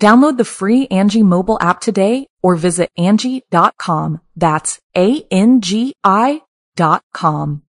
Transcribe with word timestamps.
Download 0.00 0.36
the 0.36 0.44
free 0.44 0.86
Angie 0.88 1.22
mobile 1.22 1.58
app 1.60 1.80
today 1.80 2.26
or 2.42 2.56
visit 2.56 2.90
Angie.com. 2.98 4.20
That's 4.36 4.80
A-N-G-I 4.96 6.42
dot 6.76 7.02
com. 7.12 7.62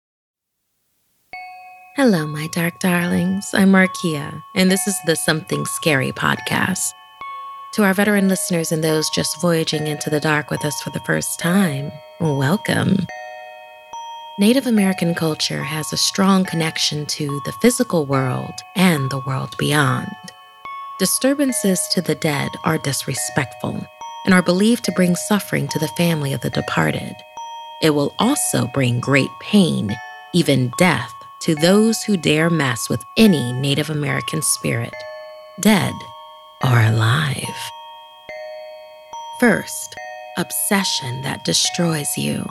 Hello, 1.96 2.26
my 2.26 2.48
dark 2.48 2.80
darlings. 2.80 3.54
I'm 3.54 3.70
Markia, 3.70 4.42
and 4.56 4.68
this 4.68 4.88
is 4.88 4.96
the 5.06 5.14
Something 5.14 5.64
Scary 5.64 6.10
podcast. 6.10 6.90
To 7.74 7.84
our 7.84 7.94
veteran 7.94 8.28
listeners 8.28 8.72
and 8.72 8.82
those 8.82 9.08
just 9.10 9.40
voyaging 9.40 9.86
into 9.86 10.10
the 10.10 10.18
dark 10.18 10.50
with 10.50 10.64
us 10.64 10.80
for 10.82 10.90
the 10.90 11.00
first 11.00 11.38
time, 11.38 11.92
welcome. 12.20 12.96
Native 14.40 14.66
American 14.66 15.14
culture 15.14 15.62
has 15.62 15.92
a 15.92 15.96
strong 15.96 16.44
connection 16.44 17.06
to 17.06 17.40
the 17.44 17.52
physical 17.62 18.06
world 18.06 18.54
and 18.74 19.08
the 19.10 19.22
world 19.24 19.54
beyond. 19.58 20.08
Disturbances 20.96 21.80
to 21.90 22.00
the 22.00 22.14
dead 22.14 22.50
are 22.62 22.78
disrespectful 22.78 23.84
and 24.24 24.32
are 24.32 24.42
believed 24.42 24.84
to 24.84 24.92
bring 24.92 25.16
suffering 25.16 25.66
to 25.66 25.78
the 25.80 25.90
family 25.96 26.32
of 26.32 26.40
the 26.40 26.50
departed. 26.50 27.16
It 27.82 27.90
will 27.90 28.14
also 28.20 28.68
bring 28.68 29.00
great 29.00 29.30
pain, 29.40 29.90
even 30.32 30.70
death, 30.78 31.12
to 31.42 31.56
those 31.56 32.00
who 32.04 32.16
dare 32.16 32.48
mess 32.48 32.88
with 32.88 33.02
any 33.16 33.52
Native 33.54 33.90
American 33.90 34.40
spirit, 34.40 34.94
dead 35.60 35.92
or 36.62 36.80
alive. 36.80 37.70
First, 39.40 39.96
obsession 40.38 41.22
that 41.22 41.44
destroys 41.44 42.16
you, 42.16 42.46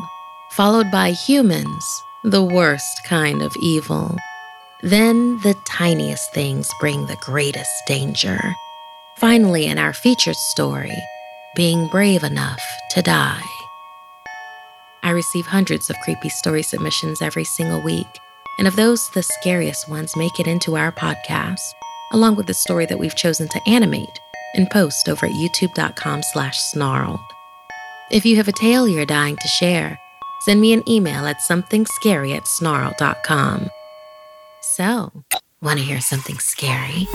followed 0.51 0.91
by 0.91 1.11
humans, 1.11 2.03
the 2.25 2.43
worst 2.43 3.05
kind 3.05 3.41
of 3.41 3.55
evil. 3.61 4.17
Then 4.83 5.39
the 5.39 5.55
tiniest 5.66 6.33
things 6.33 6.69
bring 6.81 7.05
the 7.05 7.16
greatest 7.21 7.71
danger. 7.88 8.53
Finally, 9.16 9.67
in 9.67 9.77
our 9.77 9.94
featured 9.94 10.35
story, 10.35 10.94
being 11.55 11.88
brave 11.88 12.21
enough 12.21 12.61
to 12.89 13.01
die. 13.01 13.41
I 15.01 15.11
receive 15.11 15.45
hundreds 15.45 15.89
of 15.89 15.95
creepy 16.03 16.27
story 16.27 16.63
submissions 16.63 17.22
every 17.22 17.45
single 17.45 17.81
week, 17.81 18.19
and 18.59 18.67
of 18.67 18.75
those, 18.75 19.09
the 19.11 19.23
scariest 19.23 19.88
ones 19.88 20.17
make 20.17 20.38
it 20.38 20.47
into 20.47 20.75
our 20.75 20.91
podcast, 20.91 21.61
along 22.11 22.35
with 22.35 22.47
the 22.47 22.53
story 22.53 22.85
that 22.88 22.99
we've 22.99 23.16
chosen 23.16 23.47
to 23.47 23.61
animate 23.66 24.19
and 24.53 24.69
post 24.69 25.07
over 25.07 25.27
at 25.27 25.31
youtube.com 25.31 26.23
slash 26.33 26.59
snarled. 26.59 27.22
If 28.11 28.25
you 28.25 28.35
have 28.35 28.49
a 28.49 28.51
tale 28.51 28.85
you're 28.89 29.05
dying 29.05 29.38
to 29.38 29.47
share, 29.47 29.97
send 30.41 30.59
me 30.59 30.73
an 30.73 30.83
email 30.89 31.25
at 31.25 31.38
somethingscary 31.38 32.35
at 32.35 32.49
snarl.com. 32.49 33.69
So, 34.75 35.11
want 35.61 35.78
to 35.78 35.85
hear 35.85 36.01
something 36.01 36.39
scary? 36.39 37.07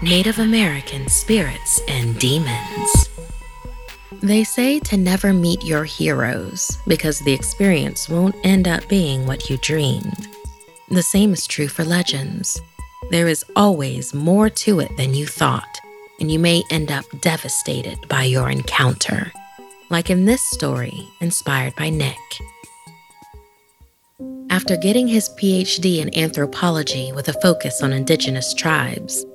Native 0.00 0.38
American 0.38 1.06
spirits 1.08 1.82
and 1.86 2.18
demons. 2.18 3.10
They 4.22 4.42
say 4.42 4.78
to 4.78 4.96
never 4.96 5.34
meet 5.34 5.62
your 5.62 5.84
heroes 5.84 6.78
because 6.88 7.20
the 7.20 7.34
experience 7.34 8.08
won't 8.08 8.36
end 8.42 8.68
up 8.68 8.88
being 8.88 9.26
what 9.26 9.50
you 9.50 9.58
dreamed. 9.58 10.26
The 10.88 11.02
same 11.02 11.34
is 11.34 11.46
true 11.46 11.68
for 11.68 11.84
legends. 11.84 12.58
There 13.10 13.28
is 13.28 13.44
always 13.54 14.14
more 14.14 14.48
to 14.48 14.80
it 14.80 14.96
than 14.96 15.12
you 15.12 15.26
thought, 15.26 15.78
and 16.20 16.32
you 16.32 16.38
may 16.38 16.62
end 16.70 16.90
up 16.90 17.04
devastated 17.20 18.08
by 18.08 18.24
your 18.24 18.48
encounter. 18.48 19.30
Like 19.90 20.08
in 20.08 20.24
this 20.24 20.40
story, 20.40 21.06
inspired 21.20 21.76
by 21.76 21.90
Nick. 21.90 22.16
After 24.54 24.76
getting 24.76 25.08
his 25.08 25.30
PhD 25.30 25.98
in 25.98 26.16
anthropology 26.16 27.10
with 27.10 27.26
a 27.26 27.40
focus 27.40 27.82
on 27.82 27.92
indigenous 27.92 28.54
tribes, 28.54 29.26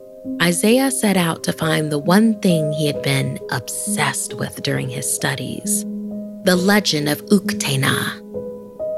Isaiah 0.41 0.89
set 0.91 1.17
out 1.17 1.43
to 1.43 1.51
find 1.51 1.91
the 1.91 1.99
one 1.99 2.39
thing 2.39 2.71
he 2.71 2.87
had 2.87 3.01
been 3.01 3.37
obsessed 3.51 4.35
with 4.35 4.63
during 4.63 4.87
his 4.87 5.13
studies 5.13 5.83
the 6.45 6.55
legend 6.55 7.09
of 7.09 7.21
Uktena. 7.25 7.93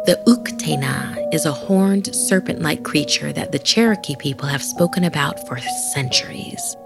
The 0.05 0.21
Uktena 0.27 1.33
is 1.33 1.47
a 1.47 1.51
horned 1.51 2.13
serpent 2.15 2.61
like 2.61 2.83
creature 2.83 3.33
that 3.33 3.51
the 3.51 3.57
Cherokee 3.57 4.15
people 4.15 4.47
have 4.47 4.61
spoken 4.61 5.03
about 5.03 5.47
for 5.47 5.57
centuries. 5.91 6.77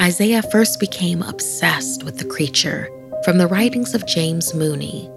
Isaiah 0.00 0.42
first 0.44 0.80
became 0.80 1.20
obsessed 1.20 2.04
with 2.04 2.16
the 2.16 2.24
creature 2.24 2.88
from 3.22 3.36
the 3.36 3.48
writings 3.48 3.92
of 3.92 4.06
James 4.06 4.54
Mooney, 4.54 5.10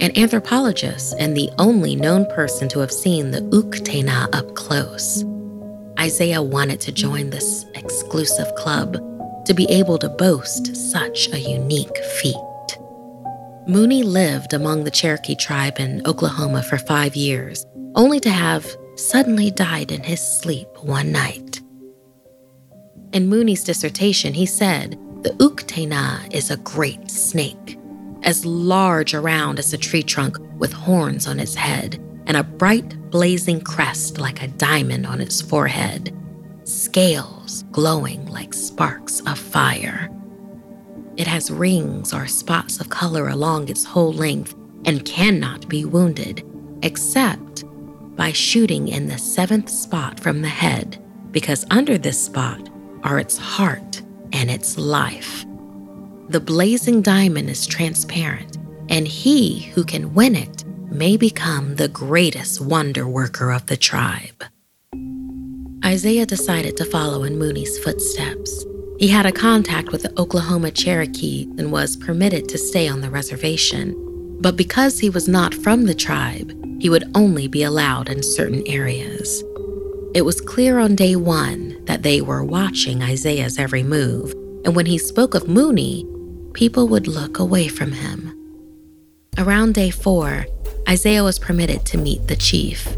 an 0.00 0.16
anthropologist 0.16 1.14
and 1.18 1.36
the 1.36 1.50
only 1.58 1.94
known 1.94 2.24
person 2.26 2.68
to 2.70 2.78
have 2.78 2.92
seen 2.92 3.30
the 3.30 3.42
Uktena 3.42 4.34
up 4.34 4.54
close. 4.54 5.24
Isaiah 5.98 6.42
wanted 6.42 6.80
to 6.80 6.92
join 6.92 7.28
this 7.28 7.66
exclusive 7.74 8.54
club 8.54 8.94
to 9.44 9.52
be 9.52 9.66
able 9.68 9.98
to 9.98 10.08
boast 10.08 10.74
such 10.74 11.28
a 11.32 11.38
unique 11.38 11.96
feat. 12.20 12.34
Mooney 13.66 14.02
lived 14.02 14.54
among 14.54 14.84
the 14.84 14.90
Cherokee 14.90 15.36
tribe 15.36 15.78
in 15.78 16.02
Oklahoma 16.06 16.62
for 16.62 16.78
five 16.78 17.14
years, 17.14 17.66
only 17.94 18.20
to 18.20 18.30
have 18.30 18.66
suddenly 18.96 19.50
died 19.50 19.92
in 19.92 20.02
his 20.02 20.20
sleep 20.20 20.68
one 20.80 21.12
night. 21.12 21.60
In 23.12 23.28
Mooney's 23.28 23.64
dissertation, 23.64 24.32
he 24.32 24.46
said 24.46 24.92
the 25.22 25.30
Uktena 25.40 26.32
is 26.32 26.50
a 26.50 26.56
great 26.58 27.10
snake 27.10 27.79
as 28.22 28.44
large 28.44 29.14
around 29.14 29.58
as 29.58 29.72
a 29.72 29.78
tree 29.78 30.02
trunk 30.02 30.36
with 30.58 30.72
horns 30.72 31.26
on 31.26 31.40
its 31.40 31.54
head 31.54 31.94
and 32.26 32.36
a 32.36 32.44
bright 32.44 33.10
blazing 33.10 33.60
crest 33.60 34.18
like 34.18 34.42
a 34.42 34.48
diamond 34.48 35.06
on 35.06 35.20
its 35.20 35.40
forehead, 35.40 36.16
scales 36.64 37.64
glowing 37.72 38.24
like 38.26 38.54
sparks 38.54 39.20
of 39.20 39.38
fire. 39.38 40.08
It 41.16 41.26
has 41.26 41.50
rings 41.50 42.14
or 42.14 42.26
spots 42.26 42.80
of 42.80 42.88
color 42.88 43.28
along 43.28 43.68
its 43.68 43.84
whole 43.84 44.12
length 44.12 44.54
and 44.84 45.04
cannot 45.04 45.68
be 45.68 45.84
wounded, 45.84 46.44
except 46.82 47.64
by 48.16 48.32
shooting 48.32 48.88
in 48.88 49.06
the 49.06 49.18
seventh 49.18 49.68
spot 49.68 50.20
from 50.20 50.42
the 50.42 50.48
head, 50.48 51.02
because 51.30 51.66
under 51.70 51.98
this 51.98 52.22
spot 52.22 52.70
are 53.02 53.18
its 53.18 53.36
heart 53.36 54.02
and 54.32 54.50
its 54.50 54.78
life. 54.78 55.44
The 56.30 56.38
blazing 56.38 57.02
diamond 57.02 57.50
is 57.50 57.66
transparent, 57.66 58.56
and 58.88 59.08
he 59.08 59.62
who 59.74 59.82
can 59.82 60.14
win 60.14 60.36
it 60.36 60.64
may 60.88 61.16
become 61.16 61.74
the 61.74 61.88
greatest 61.88 62.60
wonder 62.60 63.04
worker 63.04 63.50
of 63.50 63.66
the 63.66 63.76
tribe. 63.76 64.44
Isaiah 65.84 66.26
decided 66.26 66.76
to 66.76 66.84
follow 66.84 67.24
in 67.24 67.36
Mooney's 67.36 67.76
footsteps. 67.80 68.64
He 69.00 69.08
had 69.08 69.26
a 69.26 69.32
contact 69.32 69.90
with 69.90 70.04
the 70.04 70.20
Oklahoma 70.20 70.70
Cherokee 70.70 71.48
and 71.58 71.72
was 71.72 71.96
permitted 71.96 72.48
to 72.50 72.58
stay 72.58 72.86
on 72.86 73.00
the 73.00 73.10
reservation. 73.10 73.96
But 74.40 74.56
because 74.56 75.00
he 75.00 75.10
was 75.10 75.26
not 75.26 75.52
from 75.52 75.86
the 75.86 75.96
tribe, 75.96 76.56
he 76.80 76.88
would 76.88 77.10
only 77.16 77.48
be 77.48 77.64
allowed 77.64 78.08
in 78.08 78.22
certain 78.22 78.62
areas. 78.68 79.42
It 80.14 80.22
was 80.22 80.40
clear 80.40 80.78
on 80.78 80.94
day 80.94 81.16
one 81.16 81.84
that 81.86 82.04
they 82.04 82.20
were 82.20 82.44
watching 82.44 83.02
Isaiah's 83.02 83.58
every 83.58 83.82
move, 83.82 84.32
and 84.64 84.76
when 84.76 84.86
he 84.86 84.96
spoke 84.96 85.34
of 85.34 85.48
Mooney, 85.48 86.06
people 86.52 86.88
would 86.88 87.06
look 87.06 87.38
away 87.38 87.68
from 87.68 87.92
him. 87.92 88.36
Around 89.38 89.74
day 89.74 89.90
four, 89.90 90.46
Isaiah 90.88 91.24
was 91.24 91.38
permitted 91.38 91.84
to 91.86 91.98
meet 91.98 92.26
the 92.26 92.36
chief. 92.36 92.96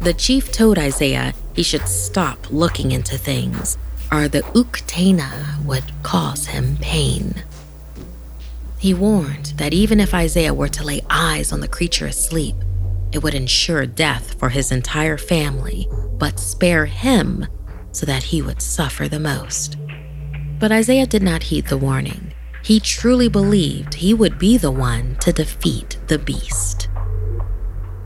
The 0.00 0.14
chief 0.14 0.50
told 0.50 0.78
Isaiah 0.78 1.34
he 1.54 1.62
should 1.62 1.86
stop 1.86 2.50
looking 2.50 2.92
into 2.92 3.18
things 3.18 3.76
or 4.10 4.28
the 4.28 4.42
Uktena 4.54 5.64
would 5.64 5.84
cause 6.02 6.46
him 6.46 6.76
pain. 6.80 7.44
He 8.78 8.94
warned 8.94 9.52
that 9.56 9.74
even 9.74 10.00
if 10.00 10.14
Isaiah 10.14 10.54
were 10.54 10.68
to 10.68 10.84
lay 10.84 11.02
eyes 11.10 11.52
on 11.52 11.60
the 11.60 11.68
creature 11.68 12.06
asleep, 12.06 12.56
it 13.12 13.22
would 13.22 13.34
ensure 13.34 13.86
death 13.86 14.38
for 14.38 14.48
his 14.48 14.72
entire 14.72 15.18
family, 15.18 15.88
but 16.18 16.40
spare 16.40 16.86
him 16.86 17.46
so 17.92 18.06
that 18.06 18.22
he 18.22 18.40
would 18.40 18.62
suffer 18.62 19.06
the 19.08 19.20
most. 19.20 19.76
But 20.58 20.72
Isaiah 20.72 21.06
did 21.06 21.22
not 21.22 21.44
heed 21.44 21.66
the 21.66 21.76
warning. 21.76 22.32
He 22.62 22.78
truly 22.80 23.28
believed 23.28 23.94
he 23.94 24.12
would 24.12 24.38
be 24.38 24.56
the 24.56 24.70
one 24.70 25.16
to 25.20 25.32
defeat 25.32 25.98
the 26.08 26.18
beast. 26.18 26.88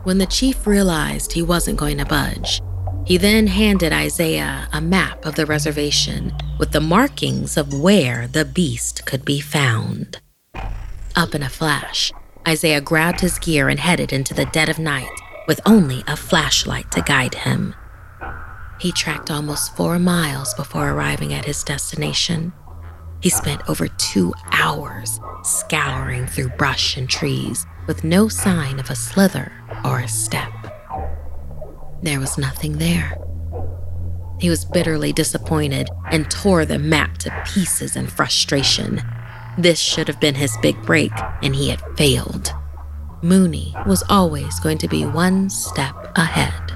When 0.04 0.18
the 0.18 0.26
chief 0.26 0.66
realized 0.66 1.32
he 1.32 1.42
wasn't 1.42 1.78
going 1.78 1.98
to 1.98 2.04
budge, 2.04 2.60
he 3.04 3.16
then 3.16 3.46
handed 3.46 3.92
Isaiah 3.92 4.68
a 4.72 4.80
map 4.80 5.24
of 5.26 5.34
the 5.34 5.46
reservation 5.46 6.32
with 6.58 6.72
the 6.72 6.80
markings 6.80 7.56
of 7.56 7.78
where 7.78 8.28
the 8.28 8.44
beast 8.44 9.04
could 9.06 9.24
be 9.24 9.40
found. 9.40 10.20
Up 11.16 11.34
in 11.34 11.42
a 11.42 11.48
flash, 11.48 12.12
Isaiah 12.46 12.80
grabbed 12.80 13.20
his 13.20 13.38
gear 13.38 13.68
and 13.68 13.80
headed 13.80 14.12
into 14.12 14.34
the 14.34 14.46
dead 14.46 14.68
of 14.68 14.78
night 14.78 15.08
with 15.46 15.60
only 15.66 16.02
a 16.06 16.16
flashlight 16.16 16.90
to 16.92 17.02
guide 17.02 17.34
him. 17.34 17.74
He 18.80 18.92
tracked 18.92 19.30
almost 19.30 19.76
four 19.76 19.98
miles 19.98 20.54
before 20.54 20.90
arriving 20.90 21.32
at 21.32 21.44
his 21.44 21.62
destination. 21.62 22.52
He 23.24 23.30
spent 23.30 23.66
over 23.70 23.88
two 23.88 24.34
hours 24.52 25.18
scouring 25.44 26.26
through 26.26 26.50
brush 26.50 26.98
and 26.98 27.08
trees 27.08 27.64
with 27.86 28.04
no 28.04 28.28
sign 28.28 28.78
of 28.78 28.90
a 28.90 28.94
slither 28.94 29.50
or 29.82 30.00
a 30.00 30.08
step. 30.08 30.52
There 32.02 32.20
was 32.20 32.36
nothing 32.36 32.76
there. 32.76 33.16
He 34.38 34.50
was 34.50 34.66
bitterly 34.66 35.14
disappointed 35.14 35.88
and 36.10 36.30
tore 36.30 36.66
the 36.66 36.78
map 36.78 37.16
to 37.18 37.44
pieces 37.46 37.96
in 37.96 38.08
frustration. 38.08 39.00
This 39.56 39.80
should 39.80 40.08
have 40.08 40.20
been 40.20 40.34
his 40.34 40.54
big 40.60 40.82
break, 40.82 41.12
and 41.42 41.56
he 41.56 41.70
had 41.70 41.80
failed. 41.96 42.52
Mooney 43.22 43.74
was 43.86 44.04
always 44.10 44.60
going 44.60 44.76
to 44.76 44.88
be 44.88 45.06
one 45.06 45.48
step 45.48 45.94
ahead. 46.14 46.72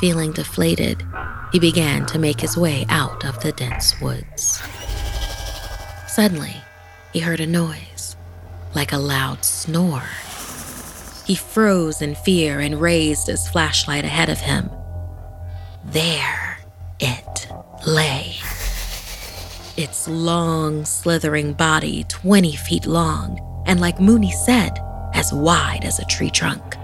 Feeling 0.00 0.32
deflated, 0.32 1.04
he 1.52 1.58
began 1.58 2.06
to 2.06 2.18
make 2.18 2.40
his 2.40 2.56
way 2.56 2.86
out 2.88 3.26
of 3.26 3.42
the 3.42 3.52
dense 3.52 4.00
woods. 4.00 4.62
Suddenly, 6.14 6.56
he 7.14 7.20
heard 7.20 7.40
a 7.40 7.46
noise, 7.46 8.16
like 8.74 8.92
a 8.92 8.98
loud 8.98 9.46
snore. 9.46 10.10
He 11.26 11.34
froze 11.34 12.02
in 12.02 12.16
fear 12.16 12.60
and 12.60 12.78
raised 12.78 13.28
his 13.28 13.48
flashlight 13.48 14.04
ahead 14.04 14.28
of 14.28 14.38
him. 14.38 14.70
There 15.82 16.58
it 17.00 17.48
lay. 17.86 18.34
Its 19.78 20.06
long, 20.06 20.84
slithering 20.84 21.54
body, 21.54 22.04
20 22.10 22.56
feet 22.56 22.84
long, 22.84 23.40
and 23.66 23.80
like 23.80 23.98
Mooney 23.98 24.32
said, 24.32 24.78
as 25.14 25.32
wide 25.32 25.82
as 25.82 25.98
a 25.98 26.04
tree 26.04 26.28
trunk. 26.28 26.76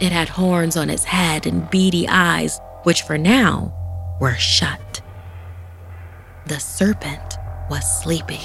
It 0.00 0.12
had 0.12 0.28
horns 0.28 0.76
on 0.76 0.90
its 0.90 1.02
head 1.02 1.44
and 1.44 1.68
beady 1.70 2.06
eyes, 2.06 2.60
which 2.84 3.02
for 3.02 3.18
now 3.18 3.74
were 4.20 4.36
shut. 4.36 5.02
The 6.46 6.60
serpent 6.60 7.37
was 7.68 8.02
sleeping. 8.02 8.40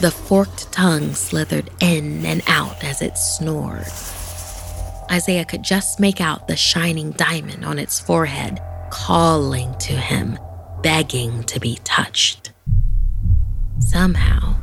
The 0.00 0.10
forked 0.10 0.70
tongue 0.72 1.14
slithered 1.14 1.70
in 1.80 2.26
and 2.26 2.42
out 2.46 2.84
as 2.84 3.00
it 3.00 3.16
snored. 3.16 3.86
Isaiah 5.10 5.44
could 5.44 5.62
just 5.62 6.00
make 6.00 6.20
out 6.20 6.48
the 6.48 6.56
shining 6.56 7.12
diamond 7.12 7.64
on 7.64 7.78
its 7.78 8.00
forehead, 8.00 8.60
calling 8.90 9.74
to 9.78 9.92
him, 9.92 10.38
begging 10.82 11.44
to 11.44 11.60
be 11.60 11.78
touched. 11.84 12.52
Somehow, 13.78 14.56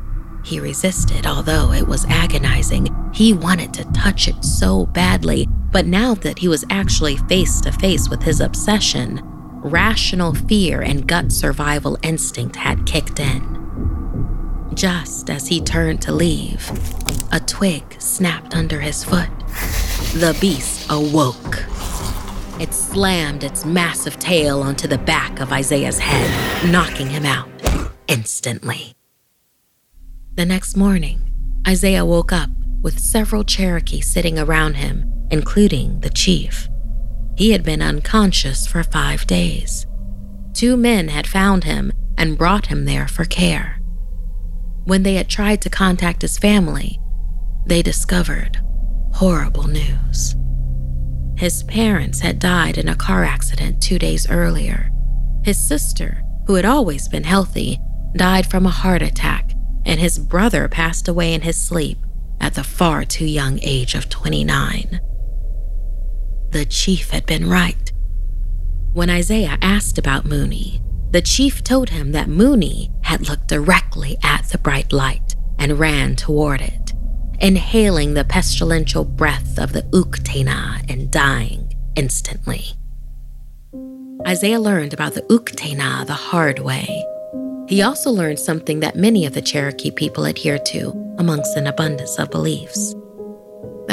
he 0.44 0.60
resisted, 0.60 1.26
although 1.26 1.72
it 1.72 1.88
was 1.88 2.06
agonizing. 2.06 2.94
He 3.14 3.34
wanted 3.34 3.74
to 3.76 3.92
touch 3.94 4.28
it 4.28 4.44
so 4.44 4.86
badly, 4.88 5.48
but 5.72 5.86
now 5.86 6.14
that 6.16 6.38
he 6.40 6.48
was 6.48 6.66
actually 6.70 7.18
face 7.18 7.62
to 7.62 7.72
face 7.72 8.10
with 8.10 8.22
his 8.22 8.42
obsession, 8.42 9.22
rational 9.64 10.34
fear 10.34 10.82
and 10.82 11.08
gut 11.08 11.32
survival 11.32 11.98
instinct 12.04 12.56
had 12.56 12.86
kicked 12.86 13.20
in. 13.20 14.72
Just 14.74 15.30
as 15.30 15.48
he 15.48 15.62
turned 15.62 16.02
to 16.02 16.12
leave, 16.12 16.70
a 17.32 17.40
twig 17.40 17.84
snapped 18.00 18.56
under 18.56 18.80
his 18.80 19.04
foot. 19.04 19.30
The 20.14 20.38
beast 20.40 20.88
awoke. 20.90 21.66
It 22.60 22.74
slammed 22.74 23.44
its 23.44 23.66
massive 23.66 24.20
tail 24.20 24.62
onto 24.62 24.88
the 24.88 24.98
back 24.98 25.40
of 25.40 25.52
Isaiah's 25.52 26.00
head, 26.00 26.72
knocking 26.72 27.10
him 27.10 27.26
out 27.26 27.50
instantly. 28.08 28.94
The 30.36 30.46
next 30.46 30.76
morning, 30.76 31.32
Isaiah 31.68 32.06
woke 32.06 32.32
up 32.32 32.50
with 32.82 33.00
several 33.00 33.44
Cherokee 33.44 34.02
sitting 34.02 34.38
around 34.38 34.76
him, 34.76 35.12
including 35.32 36.02
the 36.02 36.10
chief. 36.10 36.68
He 37.36 37.52
had 37.52 37.64
been 37.64 37.82
unconscious 37.82 38.68
for 38.68 38.84
five 38.84 39.26
days. 39.26 39.86
Two 40.54 40.78
men 40.78 41.08
had 41.08 41.28
found 41.28 41.64
him 41.64 41.92
and 42.18 42.38
brought 42.38 42.68
him 42.68 42.86
there 42.86 43.08
for 43.08 43.26
care. 43.26 43.80
When 44.86 45.04
they 45.04 45.16
had 45.16 45.30
tried 45.30 45.62
to 45.62 45.70
contact 45.70 46.22
his 46.22 46.38
family, 46.38 47.00
they 47.66 47.82
discovered 47.82 48.60
horrible 49.14 49.68
news. 49.68 50.36
His 51.38 51.64
parents 51.64 52.20
had 52.20 52.40
died 52.40 52.78
in 52.78 52.88
a 52.88 52.96
car 52.96 53.24
accident 53.24 53.82
two 53.82 53.98
days 53.98 54.30
earlier. 54.30 54.92
His 55.44 55.66
sister, 55.68 56.22
who 56.46 56.56
had 56.56 56.66
always 56.66 57.08
been 57.08 57.24
healthy, 57.24 57.80
died 58.16 58.46
from 58.46 58.66
a 58.66 58.70
heart 58.70 59.02
attack, 59.02 59.54
and 59.86 60.00
his 60.00 60.20
brother 60.20 60.68
passed 60.68 61.08
away 61.08 61.34
in 61.34 61.42
his 61.42 61.58
sleep 61.58 61.98
at 62.40 62.54
the 62.54 62.64
far 62.64 63.04
too 63.04 63.26
young 63.26 63.60
age 63.64 63.96
of 63.96 64.10
29. 64.10 65.00
The 66.54 66.66
chief 66.66 67.10
had 67.10 67.26
been 67.26 67.50
right. 67.50 67.92
When 68.94 69.10
Isaiah 69.10 69.58
asked 69.64 69.98
about 69.98 70.28
Mooney, 70.28 70.84
the 71.10 71.20
chief 71.20 71.64
told 71.64 71.90
him 71.90 72.12
that 72.12 72.30
Mooney 72.30 72.92
had 73.02 73.28
looked 73.28 73.48
directly 73.48 74.18
at 74.22 74.50
the 74.50 74.60
bright 74.60 74.94
light 74.94 75.36
and 75.58 75.80
ran 75.80 76.16
toward 76.16 76.62
it, 76.62 76.94
inhaling 77.40 78.14
the 78.14 78.24
pestilential 78.24 79.04
breath 79.04 79.58
of 79.58 79.74
the 79.74 79.82
Uktena 79.94 80.88
and 80.88 81.10
dying 81.10 81.74
instantly. 81.96 82.76
Isaiah 84.28 84.60
learned 84.60 84.94
about 84.94 85.16
the 85.16 85.24
Uktena 85.24 86.06
the 86.06 86.14
hard 86.14 86.60
way. 86.60 87.04
He 87.68 87.82
also 87.82 88.12
learned 88.12 88.38
something 88.38 88.80
that 88.82 88.96
many 88.96 89.26
of 89.26 89.34
the 89.34 89.42
Cherokee 89.42 89.90
people 89.90 90.26
adhere 90.26 90.60
to 90.60 91.16
amongst 91.18 91.58
an 91.58 91.66
abundance 91.66 92.20
of 92.20 92.30
beliefs 92.30 92.94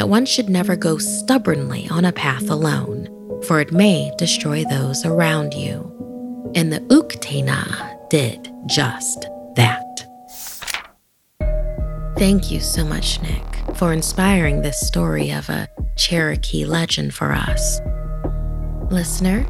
that 0.01 0.09
one 0.09 0.25
should 0.25 0.49
never 0.49 0.77
go 0.77 0.97
stubbornly 0.97 1.87
on 1.91 2.07
a 2.07 2.13
path 2.13 2.49
alone, 2.49 3.07
for 3.47 3.61
it 3.61 3.71
may 3.71 4.11
destroy 4.17 4.65
those 4.65 5.05
around 5.05 5.53
you. 5.53 6.51
And 6.55 6.73
the 6.73 6.81
Uktena 6.89 8.09
did 8.09 8.51
just 8.65 9.27
that. 9.57 10.07
Thank 12.17 12.51
you 12.51 12.61
so 12.61 12.83
much, 12.83 13.21
Nick, 13.21 13.77
for 13.77 13.93
inspiring 13.93 14.63
this 14.63 14.81
story 14.81 15.33
of 15.33 15.51
a 15.51 15.69
Cherokee 15.99 16.65
legend 16.65 17.13
for 17.13 17.33
us. 17.33 17.83
Listener, 18.91 19.47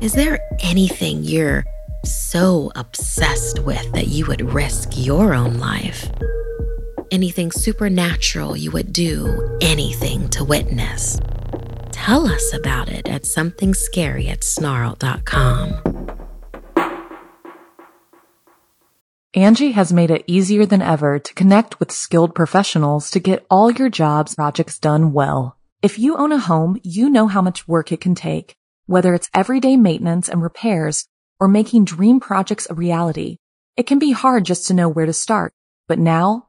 is 0.00 0.14
there 0.14 0.40
anything 0.58 1.22
you're 1.22 1.64
so 2.04 2.72
obsessed 2.74 3.60
with 3.60 3.92
that 3.92 4.08
you 4.08 4.26
would 4.26 4.52
risk 4.52 4.88
your 4.96 5.34
own 5.34 5.58
life. 5.58 6.10
Anything 7.12 7.52
supernatural 7.52 8.56
you 8.56 8.70
would 8.70 8.90
do 8.90 9.58
anything 9.60 10.30
to 10.30 10.44
witness. 10.44 11.20
Tell 11.90 12.26
us 12.26 12.54
about 12.54 12.88
it 12.88 13.06
at 13.06 13.24
somethingscary 13.24 14.30
at 14.30 14.42
snarl.com. 14.42 15.74
Angie 19.34 19.72
has 19.72 19.92
made 19.92 20.10
it 20.10 20.24
easier 20.26 20.64
than 20.64 20.80
ever 20.80 21.18
to 21.18 21.34
connect 21.34 21.78
with 21.78 21.92
skilled 21.92 22.34
professionals 22.34 23.10
to 23.10 23.20
get 23.20 23.44
all 23.50 23.70
your 23.70 23.90
jobs 23.90 24.34
projects 24.34 24.78
done 24.78 25.12
well. 25.12 25.58
If 25.82 25.98
you 25.98 26.16
own 26.16 26.32
a 26.32 26.38
home, 26.38 26.80
you 26.82 27.10
know 27.10 27.26
how 27.26 27.42
much 27.42 27.68
work 27.68 27.92
it 27.92 28.00
can 28.00 28.14
take, 28.14 28.56
whether 28.86 29.12
it's 29.12 29.28
everyday 29.34 29.76
maintenance 29.76 30.30
and 30.30 30.42
repairs 30.42 31.06
or 31.38 31.46
making 31.46 31.84
dream 31.84 32.20
projects 32.20 32.66
a 32.70 32.74
reality. 32.74 33.36
It 33.76 33.86
can 33.86 33.98
be 33.98 34.12
hard 34.12 34.46
just 34.46 34.66
to 34.68 34.74
know 34.74 34.88
where 34.88 35.04
to 35.04 35.12
start, 35.12 35.52
but 35.88 35.98
now 35.98 36.48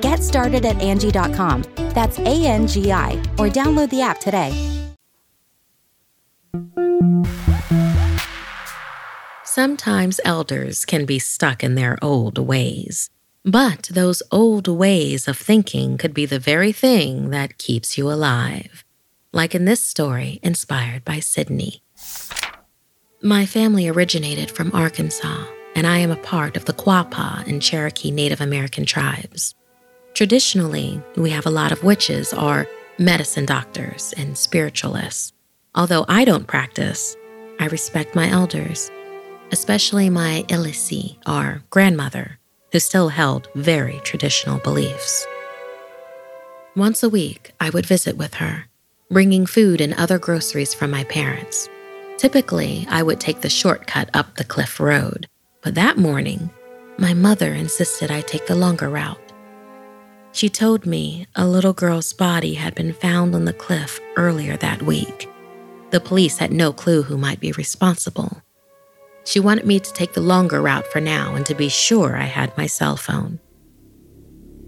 Get 0.00 0.22
started 0.22 0.64
at 0.64 0.80
Angie.com. 0.80 1.64
That's 1.90 2.18
A 2.18 2.46
N 2.46 2.66
G 2.66 2.92
I, 2.92 3.12
or 3.38 3.48
download 3.48 3.90
the 3.90 4.02
app 4.02 4.20
today. 4.20 4.52
Sometimes 9.44 10.20
elders 10.24 10.84
can 10.84 11.04
be 11.04 11.18
stuck 11.18 11.64
in 11.64 11.74
their 11.74 11.98
old 12.00 12.38
ways, 12.38 13.10
but 13.44 13.90
those 13.92 14.22
old 14.30 14.68
ways 14.68 15.26
of 15.26 15.36
thinking 15.36 15.98
could 15.98 16.14
be 16.14 16.26
the 16.26 16.38
very 16.38 16.70
thing 16.70 17.30
that 17.30 17.58
keeps 17.58 17.98
you 17.98 18.08
alive. 18.08 18.84
Like 19.32 19.56
in 19.56 19.64
this 19.64 19.82
story 19.82 20.38
inspired 20.44 21.04
by 21.04 21.18
Sydney. 21.18 21.82
My 23.20 23.46
family 23.46 23.88
originated 23.88 24.48
from 24.48 24.70
Arkansas, 24.72 25.44
and 25.74 25.88
I 25.88 25.98
am 25.98 26.12
a 26.12 26.16
part 26.16 26.56
of 26.56 26.66
the 26.66 26.72
Quapaw 26.72 27.48
and 27.48 27.60
Cherokee 27.60 28.12
Native 28.12 28.40
American 28.40 28.86
tribes. 28.86 29.56
Traditionally, 30.18 31.00
we 31.16 31.30
have 31.30 31.46
a 31.46 31.50
lot 31.50 31.70
of 31.70 31.84
witches 31.84 32.34
or 32.34 32.66
medicine 32.98 33.46
doctors 33.46 34.12
and 34.16 34.36
spiritualists. 34.36 35.32
Although 35.76 36.04
I 36.08 36.24
don't 36.24 36.44
practice, 36.44 37.14
I 37.60 37.66
respect 37.66 38.16
my 38.16 38.28
elders 38.28 38.90
especially 39.52 40.10
my 40.10 40.44
Ilisi, 40.48 41.18
our 41.24 41.62
grandmother, 41.70 42.40
who 42.72 42.80
still 42.80 43.10
held 43.10 43.48
very 43.54 44.00
traditional 44.02 44.58
beliefs. 44.58 45.24
Once 46.74 47.04
a 47.04 47.08
week, 47.08 47.52
I 47.60 47.70
would 47.70 47.86
visit 47.86 48.16
with 48.16 48.34
her, 48.34 48.66
bringing 49.12 49.46
food 49.46 49.80
and 49.80 49.94
other 49.94 50.18
groceries 50.18 50.74
from 50.74 50.90
my 50.90 51.04
parents. 51.04 51.68
Typically, 52.16 52.88
I 52.90 53.04
would 53.04 53.20
take 53.20 53.40
the 53.40 53.48
shortcut 53.48 54.10
up 54.14 54.34
the 54.34 54.44
cliff 54.44 54.80
road, 54.80 55.28
but 55.62 55.76
that 55.76 55.96
morning, 55.96 56.50
my 56.98 57.14
mother 57.14 57.54
insisted 57.54 58.10
I 58.10 58.22
take 58.22 58.46
the 58.48 58.56
longer 58.56 58.88
route. 58.88 59.27
She 60.38 60.48
told 60.48 60.86
me 60.86 61.26
a 61.34 61.46
little 61.46 61.72
girl's 61.72 62.12
body 62.12 62.54
had 62.54 62.74
been 62.74 62.92
found 62.92 63.34
on 63.34 63.44
the 63.44 63.52
cliff 63.52 63.98
earlier 64.16 64.56
that 64.58 64.82
week. 64.82 65.28
The 65.90 66.00
police 66.00 66.38
had 66.38 66.52
no 66.52 66.72
clue 66.72 67.02
who 67.02 67.18
might 67.18 67.40
be 67.40 67.52
responsible, 67.52 68.42
she 69.28 69.40
wanted 69.40 69.66
me 69.66 69.78
to 69.78 69.92
take 69.92 70.14
the 70.14 70.22
longer 70.22 70.62
route 70.62 70.86
for 70.86 71.02
now 71.02 71.34
and 71.34 71.44
to 71.44 71.54
be 71.54 71.68
sure 71.68 72.16
I 72.16 72.24
had 72.24 72.56
my 72.56 72.64
cell 72.66 72.96
phone. 72.96 73.38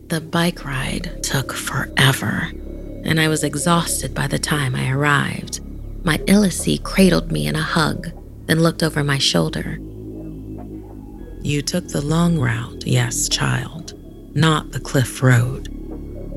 The 0.08 0.20
bike 0.20 0.66
ride 0.66 1.22
took 1.22 1.54
forever, 1.54 2.50
and 3.02 3.18
I 3.18 3.28
was 3.28 3.42
exhausted 3.42 4.14
by 4.14 4.26
the 4.26 4.38
time 4.38 4.74
I 4.74 4.90
arrived. 4.90 5.60
My 6.04 6.18
Ilisi 6.18 6.82
cradled 6.82 7.32
me 7.32 7.46
in 7.46 7.56
a 7.56 7.62
hug, 7.62 8.10
then 8.44 8.60
looked 8.60 8.82
over 8.82 9.02
my 9.02 9.16
shoulder. 9.16 9.78
You 11.40 11.62
took 11.62 11.88
the 11.88 12.02
long 12.02 12.38
route, 12.38 12.86
yes, 12.86 13.30
child, 13.30 13.89
not 14.34 14.72
the 14.72 14.80
cliff 14.80 15.22
road. 15.22 15.68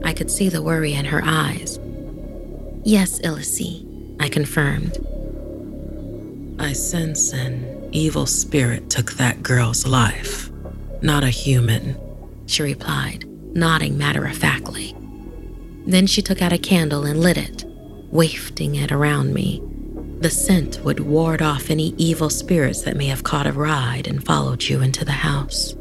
I 0.03 0.13
could 0.13 0.31
see 0.31 0.49
the 0.49 0.61
worry 0.61 0.93
in 0.93 1.05
her 1.05 1.21
eyes. 1.23 1.79
Yes, 2.83 3.19
Ilisi, 3.21 3.85
I 4.19 4.29
confirmed. 4.29 4.97
I 6.59 6.73
sense 6.73 7.33
an 7.33 7.89
evil 7.91 8.25
spirit 8.25 8.89
took 8.89 9.13
that 9.13 9.43
girl's 9.43 9.85
life, 9.85 10.49
not 11.01 11.23
a 11.23 11.29
human, 11.29 11.97
she 12.45 12.63
replied, 12.63 13.25
nodding 13.55 13.97
matter 13.97 14.25
of 14.25 14.37
factly. 14.37 14.95
Then 15.85 16.07
she 16.07 16.21
took 16.21 16.41
out 16.41 16.53
a 16.53 16.57
candle 16.57 17.05
and 17.05 17.19
lit 17.19 17.37
it, 17.37 17.65
wafting 18.11 18.75
it 18.75 18.91
around 18.91 19.33
me. 19.33 19.61
The 20.19 20.29
scent 20.29 20.79
would 20.83 21.01
ward 21.01 21.41
off 21.41 21.69
any 21.69 21.93
evil 21.97 22.29
spirits 22.29 22.81
that 22.83 22.95
may 22.95 23.07
have 23.07 23.23
caught 23.23 23.47
a 23.47 23.51
ride 23.51 24.07
and 24.07 24.25
followed 24.25 24.63
you 24.63 24.81
into 24.81 25.03
the 25.03 25.11
house. 25.11 25.75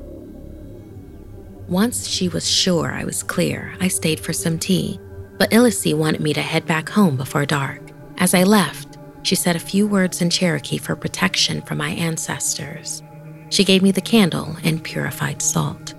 Once 1.69 2.09
she 2.09 2.29
was 2.29 2.49
sure 2.49 2.91
I 2.93 3.05
was 3.05 3.23
clear, 3.23 3.75
I 3.81 3.89
stayed 3.89 4.21
for 4.21 4.33
some 4.33 4.59
tea, 4.59 4.99
but 5.39 5.51
Ilisi 5.51 5.95
wanted 5.97 6.21
me 6.21 6.33
to 6.35 6.43
head 6.43 6.67
back 6.67 6.89
home 6.89 7.17
before 7.17 7.47
dark. 7.47 7.81
As 8.19 8.35
I 8.35 8.43
left, 8.43 8.99
she 9.23 9.35
said 9.35 9.57
a 9.57 9.61
few 9.61 9.87
words 9.87 10.21
in 10.21 10.29
Cherokee 10.29 10.79
for 10.79 10.97
protection 10.97 11.63
from 11.63 11.79
my 11.79 11.91
ancestors. 11.91 13.03
She 13.51 13.65
gave 13.65 13.83
me 13.83 13.93
the 13.93 14.01
candle 14.01 14.57
and 14.65 14.83
purified 14.83 15.41
salt. 15.41 15.95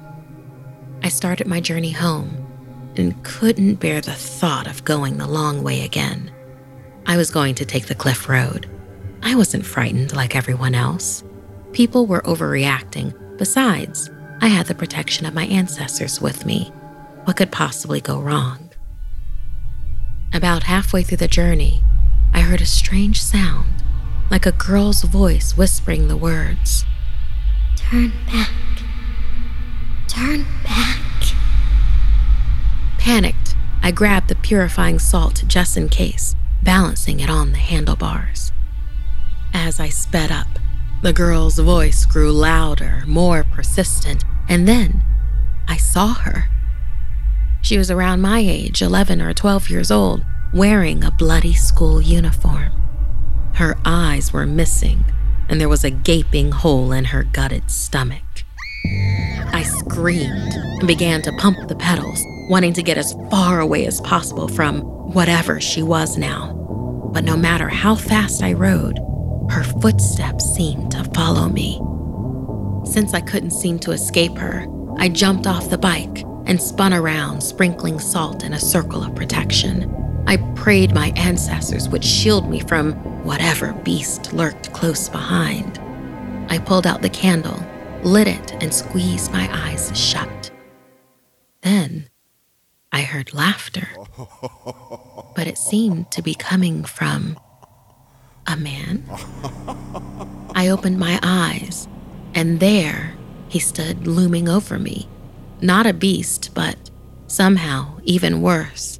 I 1.01 1.09
started 1.09 1.47
my 1.47 1.59
journey 1.59 1.91
home 1.91 2.45
and 2.95 3.23
couldn't 3.23 3.75
bear 3.75 4.01
the 4.01 4.13
thought 4.13 4.67
of 4.67 4.85
going 4.85 5.17
the 5.17 5.27
long 5.27 5.63
way 5.63 5.83
again. 5.85 6.31
I 7.05 7.17
was 7.17 7.31
going 7.31 7.55
to 7.55 7.65
take 7.65 7.87
the 7.87 7.95
cliff 7.95 8.29
road. 8.29 8.69
I 9.21 9.35
wasn't 9.35 9.65
frightened 9.65 10.15
like 10.15 10.35
everyone 10.35 10.75
else. 10.75 11.23
People 11.71 12.05
were 12.05 12.21
overreacting. 12.21 13.13
Besides, 13.37 14.09
I 14.43 14.47
had 14.47 14.65
the 14.65 14.75
protection 14.75 15.25
of 15.25 15.33
my 15.33 15.45
ancestors 15.45 16.19
with 16.19 16.45
me. 16.45 16.69
What 17.23 17.37
could 17.37 17.49
possibly 17.49 18.01
go 18.01 18.19
wrong? 18.19 18.71
About 20.33 20.63
halfway 20.63 21.01
through 21.01 21.19
the 21.19 21.29
journey, 21.29 21.81
I 22.33 22.41
heard 22.41 22.59
a 22.59 22.65
strange 22.65 23.21
sound, 23.21 23.81
like 24.29 24.45
a 24.45 24.51
girl's 24.51 25.03
voice 25.03 25.55
whispering 25.55 26.09
the 26.09 26.17
words 26.17 26.83
Turn 27.77 28.11
back. 28.25 28.51
Turn 30.09 30.43
back. 30.65 30.99
Panicked, 32.97 33.55
I 33.81 33.91
grabbed 33.91 34.27
the 34.27 34.35
purifying 34.35 34.99
salt 34.99 35.45
just 35.47 35.77
in 35.77 35.87
case, 35.87 36.35
balancing 36.61 37.21
it 37.21 37.29
on 37.29 37.53
the 37.53 37.59
handlebars. 37.59 38.51
As 39.53 39.79
I 39.79 39.87
sped 39.87 40.33
up, 40.33 40.59
the 41.01 41.13
girl's 41.13 41.59
voice 41.59 42.05
grew 42.05 42.33
louder, 42.33 43.03
more 43.07 43.45
persistent, 43.45 44.25
and 44.53 44.67
then 44.67 45.03
I 45.67 45.77
saw 45.77 46.13
her. 46.13 46.47
She 47.63 47.75
was 47.75 47.89
around 47.89 48.21
my 48.21 48.37
age, 48.37 48.83
11 48.83 49.19
or 49.19 49.33
12 49.33 49.67
years 49.67 49.89
old, 49.89 50.23
wearing 50.53 51.03
a 51.03 51.09
bloody 51.09 51.55
school 51.55 51.99
uniform. 51.99 52.71
Her 53.55 53.75
eyes 53.83 54.31
were 54.31 54.45
missing, 54.45 55.05
and 55.49 55.59
there 55.59 55.69
was 55.69 55.83
a 55.83 55.89
gaping 55.89 56.51
hole 56.51 56.91
in 56.91 57.05
her 57.05 57.23
gutted 57.23 57.71
stomach. 57.71 58.21
I 59.51 59.63
screamed 59.63 60.53
and 60.53 60.87
began 60.87 61.23
to 61.23 61.33
pump 61.37 61.67
the 61.67 61.75
pedals, 61.75 62.21
wanting 62.47 62.73
to 62.73 62.83
get 62.83 62.99
as 62.99 63.15
far 63.31 63.59
away 63.59 63.87
as 63.87 64.01
possible 64.01 64.47
from 64.47 64.81
whatever 65.13 65.59
she 65.59 65.81
was 65.81 66.15
now. 66.15 66.53
But 67.11 67.23
no 67.23 67.35
matter 67.35 67.69
how 67.69 67.95
fast 67.95 68.43
I 68.43 68.53
rode, 68.53 68.99
her 69.49 69.63
footsteps 69.63 70.45
seemed 70.53 70.91
to 70.91 71.05
follow 71.05 71.49
me. 71.49 71.81
Since 72.85 73.13
I 73.13 73.21
couldn't 73.21 73.51
seem 73.51 73.79
to 73.79 73.91
escape 73.91 74.37
her, 74.37 74.67
I 74.97 75.09
jumped 75.09 75.47
off 75.47 75.69
the 75.69 75.77
bike 75.77 76.23
and 76.45 76.61
spun 76.61 76.93
around, 76.93 77.41
sprinkling 77.41 77.99
salt 77.99 78.43
in 78.43 78.53
a 78.53 78.59
circle 78.59 79.03
of 79.03 79.15
protection. 79.15 79.89
I 80.27 80.37
prayed 80.55 80.93
my 80.93 81.11
ancestors 81.15 81.89
would 81.89 82.03
shield 82.03 82.49
me 82.49 82.59
from 82.59 82.93
whatever 83.23 83.73
beast 83.73 84.33
lurked 84.33 84.73
close 84.73 85.09
behind. 85.09 85.79
I 86.49 86.59
pulled 86.59 86.85
out 86.85 87.01
the 87.01 87.09
candle, 87.09 87.57
lit 88.03 88.27
it, 88.27 88.51
and 88.61 88.73
squeezed 88.73 89.31
my 89.31 89.49
eyes 89.51 89.91
shut. 89.97 90.51
Then 91.61 92.09
I 92.91 93.01
heard 93.01 93.33
laughter, 93.33 93.87
but 95.35 95.47
it 95.47 95.57
seemed 95.57 96.11
to 96.11 96.21
be 96.21 96.35
coming 96.35 96.83
from 96.83 97.39
a 98.45 98.57
man. 98.57 99.03
I 100.53 100.67
opened 100.67 100.99
my 100.99 101.19
eyes, 101.23 101.87
and 102.33 102.59
there 102.59 103.15
he 103.47 103.59
stood 103.59 104.07
looming 104.07 104.49
over 104.49 104.79
me. 104.79 105.07
Not 105.61 105.85
a 105.85 105.93
beast, 105.93 106.51
but 106.53 106.89
somehow 107.27 107.99
even 108.03 108.41
worse. 108.41 108.99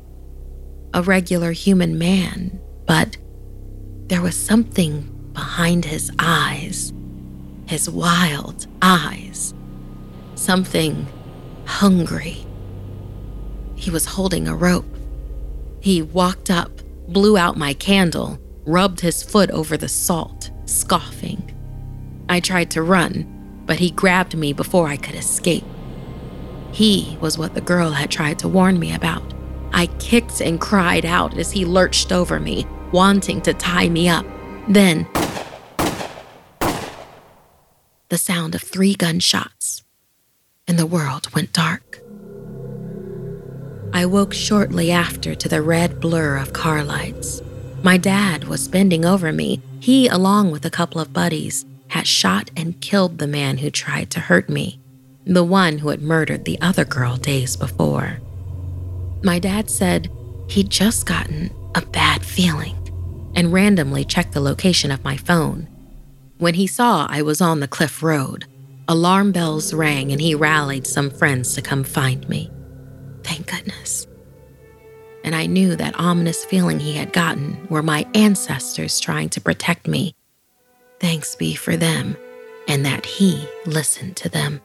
A 0.93 1.01
regular 1.01 1.51
human 1.51 1.97
man, 1.97 2.61
but 2.85 3.17
there 4.07 4.21
was 4.21 4.35
something 4.35 5.09
behind 5.33 5.85
his 5.85 6.11
eyes, 6.19 6.93
his 7.65 7.89
wild 7.89 8.67
eyes. 8.81 9.53
Something 10.35 11.07
hungry. 11.65 12.45
He 13.75 13.89
was 13.89 14.05
holding 14.05 14.47
a 14.47 14.55
rope. 14.55 14.85
He 15.79 16.01
walked 16.01 16.49
up, 16.49 16.81
blew 17.07 17.37
out 17.37 17.57
my 17.57 17.73
candle, 17.73 18.39
rubbed 18.65 19.01
his 19.01 19.23
foot 19.23 19.49
over 19.51 19.77
the 19.77 19.89
salt, 19.89 20.51
scoffing. 20.65 21.52
I 22.30 22.39
tried 22.39 22.72
to 22.72 22.82
run, 22.82 23.63
but 23.65 23.80
he 23.80 23.92
grabbed 23.92 24.36
me 24.36 24.53
before 24.53 24.88
I 24.88 24.98
could 24.98 25.15
escape. 25.15 25.65
He 26.72 27.18
was 27.22 27.38
what 27.38 27.53
the 27.53 27.62
girl 27.62 27.92
had 27.92 28.10
tried 28.10 28.39
to 28.39 28.48
warn 28.48 28.80
me 28.80 28.94
about. 28.94 29.34
I 29.74 29.88
kicked 30.00 30.42
and 30.42 30.60
cried 30.60 31.06
out 31.06 31.38
as 31.38 31.51
he 31.51 31.65
lurched 31.65 32.12
over 32.12 32.39
me, 32.39 32.65
wanting 32.92 33.42
to 33.42 33.53
tie 33.53 33.89
me 33.89 34.08
up. 34.08 34.25
Then, 34.68 35.08
the 38.10 38.18
sound 38.18 38.56
of 38.56 38.62
three 38.62 38.94
gunshots, 38.94 39.84
and 40.68 40.77
the 40.77 40.86
world 40.86 41.34
went 41.34 41.53
dark. 41.53 42.01
I 43.92 44.06
woke 44.06 44.34
shortly 44.34 44.92
after 44.92 45.36
to 45.36 45.50
the 45.50 45.62
red 45.62 46.00
blur 46.00 46.38
of 46.38 46.53
car 46.53 46.84
lights. 46.84 47.42
My 47.84 47.98
dad 47.98 48.46
was 48.46 48.68
bending 48.68 49.06
over 49.06 49.32
me. 49.32 49.62
He, 49.80 50.08
along 50.08 50.51
with 50.51 50.65
a 50.65 50.72
couple 50.72 51.01
of 51.01 51.13
buddies, 51.13 51.65
had 51.93 52.07
shot 52.07 52.50
and 52.57 52.81
killed 52.81 53.19
the 53.19 53.27
man 53.27 53.59
who 53.59 53.69
tried 53.69 54.09
to 54.09 54.19
hurt 54.19 54.50
me, 54.50 54.81
the 55.27 55.43
one 55.43 55.77
who 55.77 55.89
had 55.89 56.01
murdered 56.01 56.43
the 56.43 56.59
other 56.59 56.83
girl 56.83 57.17
days 57.17 57.55
before. 57.55 58.17
My 59.21 59.38
dad 59.38 59.69
said 59.69 60.09
he'd 60.50 60.71
just 60.71 61.05
gotten 61.05 61.51
a 61.75 61.81
bad 61.85 62.25
feeling 62.25 62.75
and 63.35 63.53
randomly 63.53 64.03
checked 64.03 64.31
the 64.31 64.41
location 64.41 64.89
of 64.89 65.03
my 65.03 65.17
phone. 65.17 65.67
When 66.39 66.55
he 66.55 66.65
saw 66.65 67.05
I 67.07 67.21
was 67.21 67.41
on 67.41 67.59
the 67.59 67.67
cliff 67.67 68.01
road, 68.01 68.45
alarm 68.88 69.31
bells 69.31 69.71
rang 69.71 70.12
and 70.12 70.19
he 70.19 70.33
rallied 70.33 70.88
some 70.88 71.12
friends 71.12 71.53
to 71.53 71.62
come 71.62 71.83
find 71.83 72.27
me. 72.27 72.50
Thank 73.23 73.51
goodness. 73.51 74.07
And 75.23 75.35
I 75.35 75.45
knew 75.45 75.75
that 75.75 76.00
ominous 76.00 76.43
feeling 76.43 76.79
he 76.79 76.93
had 76.93 77.13
gotten 77.13 77.67
were 77.69 77.83
my 77.83 78.07
ancestors 78.15 79.00
trying 79.00 79.29
to 79.29 79.41
protect 79.41 79.88
me 79.88 80.15
Thanks 81.03 81.36
be 81.36 81.53
for 81.53 81.75
them, 81.75 82.15
and 82.69 82.86
that 82.86 83.05
He 83.05 83.45
listened 83.65 84.16
to 84.16 84.29
them. 84.29 84.61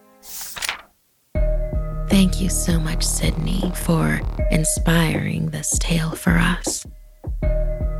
Thank 2.08 2.40
you 2.40 2.48
so 2.48 2.78
much, 2.78 3.04
Sydney, 3.04 3.72
for 3.74 4.20
inspiring 4.52 5.50
this 5.50 5.76
tale 5.80 6.12
for 6.12 6.38
us. 6.38 6.86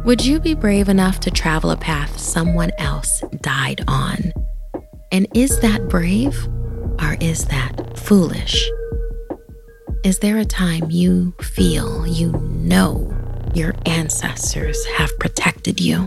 Would 0.04 0.24
you 0.24 0.38
be 0.38 0.54
brave 0.54 0.88
enough 0.88 1.18
to 1.20 1.32
travel 1.32 1.72
a 1.72 1.76
path 1.76 2.16
someone 2.16 2.70
else 2.78 3.24
died 3.42 3.82
on? 3.88 4.32
And 5.10 5.26
is 5.34 5.58
that 5.58 5.88
brave 5.88 6.46
or 7.00 7.16
is 7.20 7.44
that 7.46 7.98
foolish? 7.98 8.70
Is 10.04 10.20
there 10.20 10.38
a 10.38 10.44
time 10.44 10.92
you 10.92 11.34
feel 11.42 12.06
you 12.06 12.30
know 12.30 13.12
your 13.52 13.74
ancestors 13.84 14.86
have 14.86 15.18
protected 15.18 15.80
you? 15.80 16.06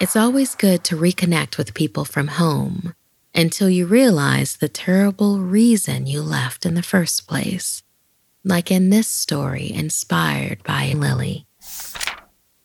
It's 0.00 0.16
always 0.16 0.54
good 0.54 0.84
to 0.84 0.96
reconnect 0.96 1.56
with 1.56 1.72
people 1.74 2.04
from 2.04 2.28
home 2.28 2.94
until 3.34 3.70
you 3.70 3.86
realize 3.86 4.56
the 4.56 4.68
terrible 4.68 5.40
reason 5.40 6.06
you 6.06 6.20
left 6.20 6.66
in 6.66 6.74
the 6.74 6.82
first 6.82 7.26
place. 7.26 7.82
Like 8.44 8.70
in 8.70 8.90
this 8.90 9.08
story 9.08 9.72
inspired 9.72 10.62
by 10.62 10.92
Lily. 10.94 11.46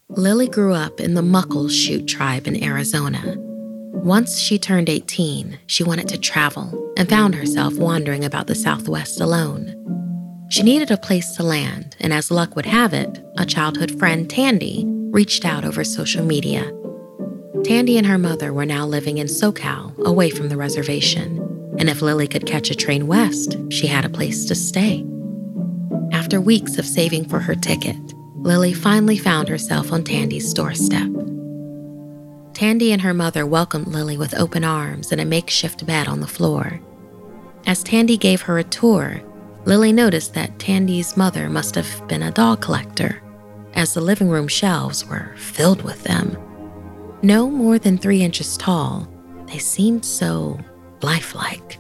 Lily 0.10 0.48
grew 0.48 0.74
up 0.74 1.00
in 1.00 1.14
the 1.14 1.22
Muckleshoot 1.22 2.08
tribe 2.08 2.48
in 2.48 2.62
Arizona. 2.62 3.36
Once 3.38 4.40
she 4.40 4.60
turned 4.60 4.90
18, 4.90 5.60
she 5.68 5.84
wanted 5.84 6.08
to 6.10 6.18
travel 6.18 6.94
and 6.98 7.08
found 7.08 7.36
herself 7.36 7.76
wandering 7.76 8.26
about 8.26 8.48
the 8.48 8.56
Southwest 8.56 9.22
alone. 9.22 9.76
She 10.50 10.64
needed 10.64 10.90
a 10.90 10.98
place 10.98 11.36
to 11.36 11.44
land, 11.44 11.96
and 12.00 12.12
as 12.12 12.32
luck 12.32 12.56
would 12.56 12.66
have 12.66 12.92
it, 12.92 13.24
a 13.38 13.46
childhood 13.46 14.00
friend, 14.00 14.28
Tandy, 14.28 14.84
reached 15.12 15.46
out 15.46 15.64
over 15.64 15.84
social 15.84 16.26
media. 16.26 16.72
Tandy 17.64 17.98
and 18.00 18.08
her 18.08 18.18
mother 18.18 18.52
were 18.52 18.66
now 18.66 18.88
living 18.88 19.20
in 19.20 19.28
SoCal, 19.28 19.96
away 20.06 20.32
from 20.32 20.50
the 20.50 20.58
reservation, 20.58 21.38
and 21.78 21.88
if 21.88 22.02
Lily 22.02 22.28
could 22.28 22.48
catch 22.48 22.72
a 22.72 22.76
train 22.76 23.06
west, 23.06 23.58
she 23.70 23.86
had 23.86 24.06
a 24.06 24.10
place 24.10 24.46
to 24.46 24.56
stay. 24.56 25.06
After 26.12 26.42
weeks 26.42 26.80
of 26.80 26.86
saving 26.86 27.30
for 27.30 27.40
her 27.40 27.56
ticket, 27.56 27.98
Lily 28.38 28.74
finally 28.74 29.20
found 29.20 29.50
herself 29.50 29.92
on 29.92 30.04
Tandy's 30.04 30.52
doorstep. 30.52 31.12
Tandy 32.54 32.92
and 32.92 33.04
her 33.04 33.14
mother 33.14 33.46
welcomed 33.46 33.88
Lily 33.88 34.18
with 34.18 34.34
open 34.34 34.64
arms 34.64 35.12
and 35.12 35.22
a 35.22 35.26
makeshift 35.26 35.86
bed 35.86 36.08
on 36.08 36.22
the 36.22 36.28
floor. 36.28 36.82
As 37.68 37.84
Tandy 37.84 38.18
gave 38.18 38.42
her 38.42 38.58
a 38.58 38.64
tour, 38.64 39.22
Lily 39.66 39.92
noticed 39.92 40.34
that 40.34 40.58
Tandy's 40.58 41.18
mother 41.18 41.50
must 41.50 41.76
have 41.76 42.08
been 42.08 42.24
a 42.24 42.32
doll 42.32 42.56
collector, 42.56 43.22
as 43.74 43.94
the 43.94 44.02
living 44.02 44.30
room 44.30 44.48
shelves 44.48 45.06
were 45.06 45.34
filled 45.36 45.82
with 45.82 46.04
them. 46.04 46.38
No 47.22 47.50
more 47.50 47.78
than 47.78 47.98
three 47.98 48.24
inches 48.24 48.58
tall, 48.58 49.08
they 49.48 49.58
seemed 49.58 50.06
so 50.06 50.60
lifelike. 51.02 51.80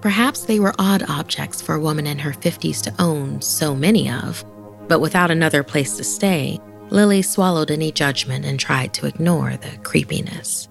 Perhaps 0.00 0.42
they 0.42 0.58
were 0.58 0.74
odd 0.78 1.04
objects 1.08 1.62
for 1.62 1.76
a 1.76 1.80
woman 1.80 2.06
in 2.08 2.18
her 2.18 2.32
50s 2.32 2.82
to 2.82 2.94
own 3.00 3.40
so 3.40 3.74
many 3.74 4.10
of, 4.10 4.44
but 4.88 5.00
without 5.00 5.30
another 5.30 5.62
place 5.62 5.96
to 5.96 6.04
stay, 6.04 6.58
Lily 6.90 7.22
swallowed 7.22 7.70
any 7.70 7.92
judgment 7.92 8.44
and 8.44 8.58
tried 8.58 8.92
to 8.94 9.06
ignore 9.06 9.56
the 9.56 9.78
creepiness. 9.84 10.68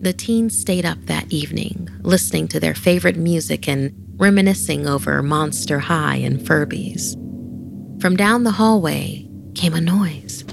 The 0.00 0.12
teens 0.12 0.58
stayed 0.58 0.84
up 0.84 0.98
that 1.06 1.32
evening, 1.32 1.88
listening 2.02 2.48
to 2.48 2.60
their 2.60 2.74
favorite 2.74 3.16
music 3.16 3.68
and 3.68 3.92
reminiscing 4.22 4.86
over 4.86 5.20
Monster 5.20 5.80
High 5.80 6.14
and 6.14 6.38
Furbies. 6.38 7.14
From 8.00 8.16
down 8.16 8.44
the 8.44 8.52
hallway 8.52 9.28
came 9.56 9.74
a 9.74 9.80
noise, 9.80 10.44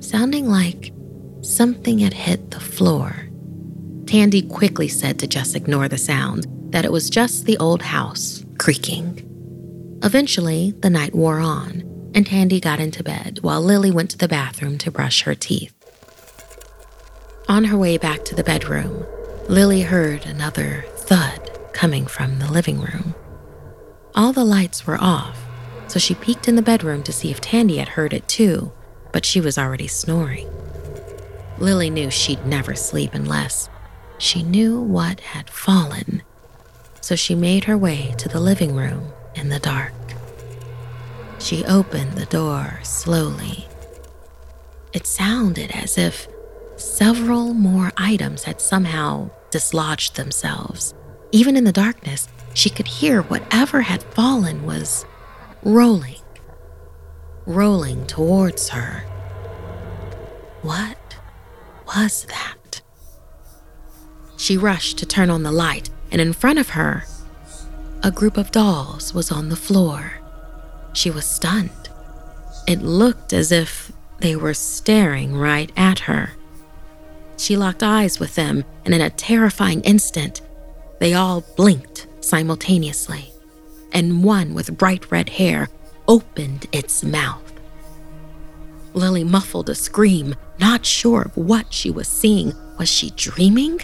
sounding 0.00 0.50
like 0.50 0.92
something 1.40 1.98
had 1.98 2.12
hit 2.12 2.50
the 2.50 2.60
floor. 2.60 3.26
Tandy 4.04 4.42
quickly 4.42 4.86
said 4.86 5.18
to 5.18 5.26
just 5.26 5.56
ignore 5.56 5.88
the 5.88 5.96
sound, 5.96 6.46
that 6.70 6.84
it 6.84 6.92
was 6.92 7.08
just 7.08 7.46
the 7.46 7.56
old 7.56 7.80
house 7.80 8.44
creaking. 8.58 9.24
Eventually, 10.02 10.74
the 10.80 10.90
night 10.90 11.14
wore 11.14 11.40
on, 11.40 12.10
and 12.14 12.26
Tandy 12.26 12.60
got 12.60 12.80
into 12.80 13.02
bed 13.02 13.38
while 13.40 13.62
Lily 13.62 13.90
went 13.90 14.10
to 14.10 14.18
the 14.18 14.28
bathroom 14.28 14.76
to 14.78 14.90
brush 14.90 15.22
her 15.22 15.34
teeth. 15.34 15.74
On 17.48 17.64
her 17.64 17.78
way 17.78 17.96
back 17.96 18.26
to 18.26 18.34
the 18.34 18.44
bedroom, 18.44 19.06
Lily 19.48 19.80
heard 19.80 20.26
another 20.26 20.84
thud 20.96 21.57
coming 21.78 22.08
from 22.08 22.40
the 22.40 22.50
living 22.50 22.80
room. 22.80 23.14
All 24.12 24.32
the 24.32 24.44
lights 24.44 24.84
were 24.84 24.98
off, 25.00 25.38
so 25.86 26.00
she 26.00 26.12
peeked 26.12 26.48
in 26.48 26.56
the 26.56 26.70
bedroom 26.72 27.04
to 27.04 27.12
see 27.12 27.30
if 27.30 27.40
Tandy 27.40 27.76
had 27.76 27.90
heard 27.90 28.12
it 28.12 28.26
too, 28.26 28.72
but 29.12 29.24
she 29.24 29.40
was 29.40 29.56
already 29.56 29.86
snoring. 29.86 30.50
Lily 31.56 31.88
knew 31.88 32.10
she'd 32.10 32.44
never 32.44 32.74
sleep 32.74 33.14
unless 33.14 33.70
she 34.18 34.42
knew 34.42 34.80
what 34.80 35.20
had 35.20 35.48
fallen, 35.48 36.22
so 37.00 37.14
she 37.14 37.36
made 37.36 37.62
her 37.66 37.78
way 37.78 38.12
to 38.18 38.28
the 38.28 38.40
living 38.40 38.74
room 38.74 39.12
in 39.36 39.48
the 39.48 39.60
dark. 39.60 39.92
She 41.38 41.64
opened 41.64 42.14
the 42.14 42.26
door 42.26 42.80
slowly. 42.82 43.68
It 44.92 45.06
sounded 45.06 45.70
as 45.70 45.96
if 45.96 46.26
several 46.74 47.54
more 47.54 47.92
items 47.96 48.42
had 48.42 48.60
somehow 48.60 49.30
dislodged 49.52 50.16
themselves. 50.16 50.92
Even 51.30 51.56
in 51.56 51.64
the 51.64 51.72
darkness, 51.72 52.28
she 52.54 52.70
could 52.70 52.88
hear 52.88 53.22
whatever 53.22 53.82
had 53.82 54.02
fallen 54.02 54.64
was 54.64 55.04
rolling, 55.62 56.22
rolling 57.46 58.06
towards 58.06 58.70
her. 58.70 59.04
What 60.62 61.16
was 61.86 62.24
that? 62.24 62.80
She 64.36 64.56
rushed 64.56 64.98
to 64.98 65.06
turn 65.06 65.30
on 65.30 65.42
the 65.42 65.52
light, 65.52 65.90
and 66.10 66.20
in 66.20 66.32
front 66.32 66.58
of 66.58 66.70
her, 66.70 67.04
a 68.02 68.10
group 68.10 68.36
of 68.36 68.50
dolls 68.50 69.12
was 69.12 69.30
on 69.30 69.48
the 69.48 69.56
floor. 69.56 70.14
She 70.94 71.10
was 71.10 71.26
stunned. 71.26 71.70
It 72.66 72.82
looked 72.82 73.32
as 73.32 73.52
if 73.52 73.92
they 74.20 74.36
were 74.36 74.54
staring 74.54 75.36
right 75.36 75.70
at 75.76 76.00
her. 76.00 76.32
She 77.36 77.56
locked 77.56 77.82
eyes 77.82 78.18
with 78.18 78.34
them, 78.34 78.64
and 78.84 78.94
in 78.94 79.00
a 79.00 79.10
terrifying 79.10 79.80
instant, 79.82 80.40
they 80.98 81.14
all 81.14 81.42
blinked 81.56 82.06
simultaneously, 82.20 83.32
and 83.92 84.24
one 84.24 84.54
with 84.54 84.76
bright 84.76 85.10
red 85.10 85.28
hair 85.30 85.68
opened 86.06 86.66
its 86.72 87.02
mouth. 87.02 87.42
Lily 88.94 89.24
muffled 89.24 89.70
a 89.70 89.74
scream, 89.74 90.34
not 90.58 90.84
sure 90.84 91.22
of 91.22 91.36
what 91.36 91.72
she 91.72 91.90
was 91.90 92.08
seeing. 92.08 92.52
Was 92.78 92.90
she 92.90 93.10
dreaming? 93.10 93.80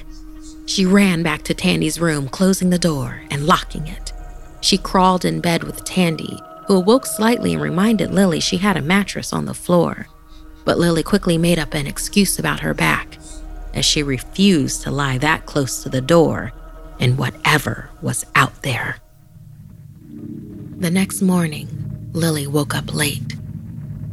She 0.66 0.86
ran 0.86 1.22
back 1.22 1.42
to 1.44 1.54
Tandy's 1.54 2.00
room, 2.00 2.28
closing 2.28 2.70
the 2.70 2.78
door 2.78 3.22
and 3.30 3.46
locking 3.46 3.86
it. 3.86 4.12
She 4.60 4.78
crawled 4.78 5.24
in 5.24 5.40
bed 5.40 5.62
with 5.62 5.84
Tandy, 5.84 6.38
who 6.66 6.76
awoke 6.76 7.06
slightly 7.06 7.52
and 7.52 7.62
reminded 7.62 8.12
Lily 8.12 8.40
she 8.40 8.56
had 8.56 8.76
a 8.76 8.82
mattress 8.82 9.32
on 9.32 9.44
the 9.44 9.54
floor. 9.54 10.08
But 10.64 10.78
Lily 10.78 11.02
quickly 11.02 11.36
made 11.36 11.58
up 11.58 11.74
an 11.74 11.86
excuse 11.86 12.38
about 12.38 12.60
her 12.60 12.72
back, 12.72 13.18
as 13.74 13.84
she 13.84 14.02
refused 14.02 14.82
to 14.82 14.90
lie 14.90 15.18
that 15.18 15.44
close 15.44 15.82
to 15.82 15.90
the 15.90 16.00
door 16.00 16.52
and 16.98 17.18
whatever 17.18 17.90
was 18.02 18.24
out 18.34 18.62
there. 18.62 18.96
The 20.78 20.90
next 20.90 21.22
morning, 21.22 22.10
Lily 22.12 22.46
woke 22.46 22.74
up 22.74 22.94
late. 22.94 23.36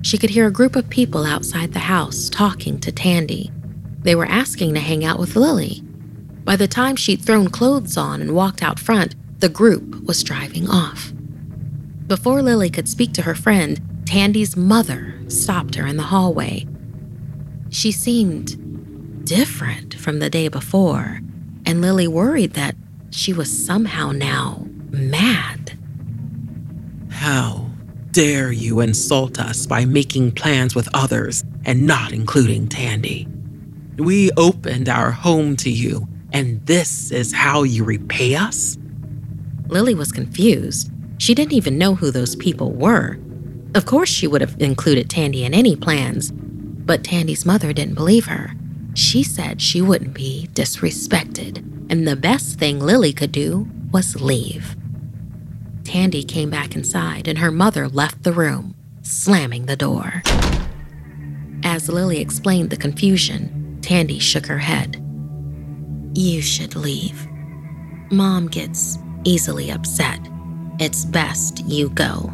She 0.02 0.18
could 0.18 0.30
hear 0.30 0.48
a 0.48 0.52
group 0.52 0.76
of 0.76 0.90
people 0.90 1.26
outside 1.26 1.74
the 1.74 1.80
house 1.80 2.30
talking 2.30 2.80
to 2.80 2.92
Tandy. 2.92 3.52
They 4.00 4.16
were 4.16 4.26
asking 4.26 4.74
to 4.74 4.80
hang 4.80 5.06
out 5.06 5.20
with 5.20 5.36
Lily. 5.36 5.82
By 6.44 6.56
the 6.56 6.68
time 6.68 6.96
she'd 6.96 7.22
thrown 7.22 7.50
clothes 7.50 7.98
on 7.98 8.22
and 8.22 8.34
walked 8.34 8.64
out 8.64 8.80
front, 8.80 9.16
the 9.40 9.50
group 9.50 10.04
was 10.04 10.24
driving 10.24 10.68
off. 10.70 11.14
Before 12.08 12.42
Lily 12.42 12.70
could 12.70 12.90
speak 12.90 13.14
to 13.14 13.22
her 13.22 13.36
friend, 13.36 13.80
Tandy's 14.06 14.58
mother 14.58 15.16
stopped 15.28 15.76
her 15.76 15.86
in 15.86 15.98
the 15.98 16.04
hallway. 16.04 16.68
She 17.70 17.92
seemed 17.92 19.26
different 19.26 19.94
from 19.94 20.20
the 20.20 20.30
day 20.30 20.48
before, 20.48 21.22
and 21.66 21.82
Lily 21.82 22.08
worried 22.08 22.54
that 22.54 22.76
she 23.12 23.34
was 23.34 23.66
somehow 23.66 24.12
now 24.12 24.66
mad. 24.90 25.78
How 27.10 27.70
dare 28.12 28.52
you 28.52 28.80
insult 28.80 29.40
us 29.40 29.66
by 29.66 29.86
making 29.86 30.34
plans 30.34 30.76
with 30.76 30.90
others 30.94 31.44
and 31.66 31.86
not 31.86 32.12
including 32.12 32.68
Tandy? 32.68 33.28
We 33.98 34.32
opened 34.38 34.90
our 34.90 35.12
home 35.12 35.56
to 35.58 35.70
you, 35.70 36.08
and 36.34 36.66
this 36.66 37.12
is 37.12 37.34
how 37.34 37.64
you 37.64 37.84
repay 37.84 38.36
us? 38.36 38.78
Lily 39.68 39.94
was 39.94 40.12
confused. 40.12 40.92
She 41.18 41.36
didn't 41.36 41.54
even 41.54 41.78
know 41.78 41.96
who 41.96 42.12
those 42.12 42.36
people 42.36 42.72
were. 42.72 43.20
Of 43.76 43.86
course, 43.86 44.10
she 44.10 44.28
would 44.28 44.42
have 44.42 44.60
included 44.60 45.10
Tandy 45.10 45.46
in 45.46 45.54
any 45.54 45.76
plans, 45.76 46.32
but 46.32 47.04
Tandy's 47.04 47.46
mother 47.46 47.72
didn't 47.72 47.96
believe 47.96 48.26
her. 48.26 48.54
She 48.94 49.24
said 49.24 49.62
she 49.62 49.82
wouldn't 49.82 50.14
be 50.14 50.50
disrespected, 50.54 51.58
and 51.90 52.08
the 52.08 52.16
best 52.16 52.60
thing 52.60 52.80
Lily 52.80 53.14
could 53.14 53.32
do 53.32 53.68
was 53.92 54.22
leave. 54.22 54.76
Tandy 55.84 56.24
came 56.24 56.50
back 56.50 56.76
inside, 56.76 57.28
and 57.28 57.40
her 57.40 57.52
mother 57.52 57.88
left 57.88 58.24
the 58.24 58.34
room, 58.34 58.76
slamming 59.02 59.66
the 59.66 59.76
door. 59.76 60.22
As 61.64 61.90
Lily 61.90 62.20
explained 62.20 62.70
the 62.70 62.78
confusion, 62.78 63.80
Tandy 63.82 64.20
shook 64.20 64.46
her 64.46 64.60
head. 64.60 64.98
You 66.14 66.42
should 66.42 66.76
leave. 66.76 67.28
Mom 68.12 68.48
gets 68.48 68.98
easily 69.24 69.72
upset 69.72 70.20
it's 70.82 71.06
best 71.06 71.64
you 71.68 71.90
go. 71.92 72.34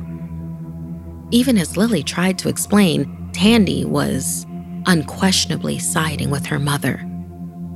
Even 1.31 1.57
as 1.57 1.75
Lily 1.75 2.01
tried 2.01 2.37
to 2.39 2.47
explain, 2.47 3.29
Tandy 3.33 3.83
was 3.83 4.45
unquestionably 4.87 5.77
siding 5.77 6.31
with 6.31 6.45
her 6.47 6.59
mother. 6.59 7.05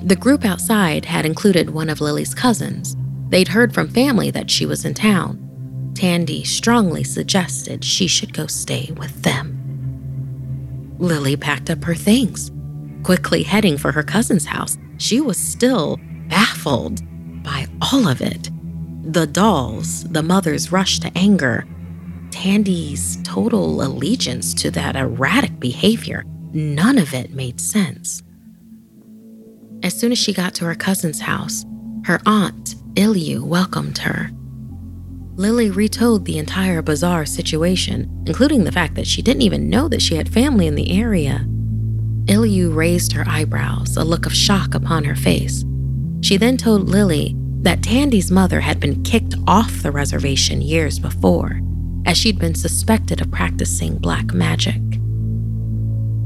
The 0.03 0.15
group 0.15 0.43
outside 0.43 1.05
had 1.05 1.25
included 1.25 1.69
one 1.69 1.89
of 1.89 2.01
Lily's 2.01 2.33
cousins. 2.33 2.95
They'd 3.29 3.49
heard 3.49 3.73
from 3.73 3.87
family 3.87 4.31
that 4.31 4.49
she 4.49 4.65
was 4.65 4.83
in 4.83 4.95
town. 4.95 5.91
Tandy 5.93 6.43
strongly 6.43 7.03
suggested 7.03 7.83
she 7.83 8.07
should 8.07 8.33
go 8.33 8.47
stay 8.47 8.91
with 8.97 9.21
them. 9.21 9.57
Lily 10.97 11.35
packed 11.35 11.69
up 11.69 11.83
her 11.83 11.95
things, 11.95 12.51
quickly 13.03 13.43
heading 13.43 13.77
for 13.77 13.91
her 13.91 14.03
cousin's 14.03 14.45
house. 14.45 14.77
She 14.97 15.21
was 15.21 15.37
still 15.37 15.99
baffled 16.27 17.01
by 17.43 17.67
all 17.81 18.07
of 18.07 18.21
it. 18.21 18.49
The 19.03 19.27
dolls, 19.27 20.03
the 20.05 20.23
mother's 20.23 20.71
rush 20.71 20.99
to 20.99 21.11
anger, 21.15 21.65
Tandy's 22.31 23.17
total 23.23 23.81
allegiance 23.81 24.53
to 24.55 24.71
that 24.71 24.95
erratic 24.95 25.59
behavior, 25.59 26.23
none 26.53 26.97
of 26.97 27.13
it 27.13 27.31
made 27.31 27.59
sense. 27.59 28.23
As 29.83 29.99
soon 29.99 30.11
as 30.11 30.17
she 30.17 30.33
got 30.33 30.53
to 30.55 30.65
her 30.65 30.75
cousin's 30.75 31.21
house, 31.21 31.65
her 32.05 32.19
aunt, 32.25 32.75
Ilyu, 32.95 33.41
welcomed 33.43 33.97
her. 33.99 34.29
Lily 35.35 35.71
retold 35.71 36.25
the 36.25 36.37
entire 36.37 36.81
bizarre 36.81 37.25
situation, 37.25 38.23
including 38.27 38.63
the 38.63 38.71
fact 38.71 38.95
that 38.95 39.07
she 39.07 39.21
didn't 39.21 39.41
even 39.41 39.69
know 39.69 39.87
that 39.87 40.01
she 40.01 40.15
had 40.15 40.31
family 40.31 40.67
in 40.67 40.75
the 40.75 40.91
area. 40.99 41.45
Ilyu 42.25 42.75
raised 42.75 43.13
her 43.13 43.23
eyebrows, 43.27 43.97
a 43.97 44.03
look 44.03 44.25
of 44.25 44.33
shock 44.33 44.75
upon 44.75 45.03
her 45.03 45.15
face. 45.15 45.65
She 46.21 46.37
then 46.37 46.57
told 46.57 46.89
Lily 46.89 47.35
that 47.61 47.81
Tandy's 47.81 48.29
mother 48.29 48.59
had 48.59 48.79
been 48.79 49.03
kicked 49.03 49.35
off 49.47 49.81
the 49.81 49.91
reservation 49.91 50.61
years 50.61 50.99
before, 50.99 51.59
as 52.05 52.17
she'd 52.17 52.39
been 52.39 52.55
suspected 52.55 53.21
of 53.21 53.31
practicing 53.31 53.97
black 53.97 54.33
magic. 54.33 54.81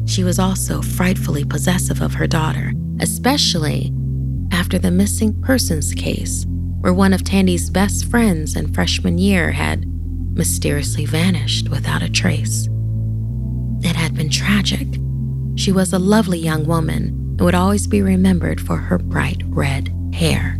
She 0.05 0.23
was 0.23 0.39
also 0.39 0.81
frightfully 0.81 1.43
possessive 1.43 2.01
of 2.01 2.13
her 2.13 2.27
daughter, 2.27 2.73
especially 2.99 3.91
after 4.51 4.77
the 4.77 4.91
missing 4.91 5.39
persons 5.41 5.93
case, 5.93 6.45
where 6.79 6.93
one 6.93 7.13
of 7.13 7.23
Tandy's 7.23 7.69
best 7.69 8.05
friends 8.05 8.55
in 8.55 8.73
freshman 8.73 9.17
year 9.17 9.51
had 9.51 9.85
mysteriously 10.35 11.05
vanished 11.05 11.69
without 11.69 12.03
a 12.03 12.09
trace. 12.09 12.67
It 13.81 13.95
had 13.95 14.15
been 14.15 14.29
tragic. 14.29 14.87
She 15.55 15.71
was 15.71 15.93
a 15.93 15.99
lovely 15.99 16.39
young 16.39 16.65
woman 16.65 17.07
and 17.37 17.41
would 17.41 17.55
always 17.55 17.87
be 17.87 18.01
remembered 18.01 18.61
for 18.61 18.77
her 18.77 18.97
bright 18.97 19.41
red 19.47 19.93
hair. 20.13 20.57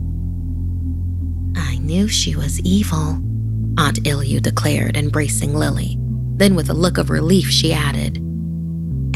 I 1.56 1.78
knew 1.78 2.08
she 2.08 2.36
was 2.36 2.60
evil, 2.62 3.22
Aunt 3.78 4.04
Ilyu 4.04 4.42
declared, 4.42 4.98
embracing 4.98 5.54
Lily. 5.54 5.98
Then, 6.38 6.56
with 6.56 6.70
a 6.70 6.74
look 6.74 6.98
of 6.98 7.10
relief, 7.10 7.50
she 7.50 7.72
added, 7.72 8.20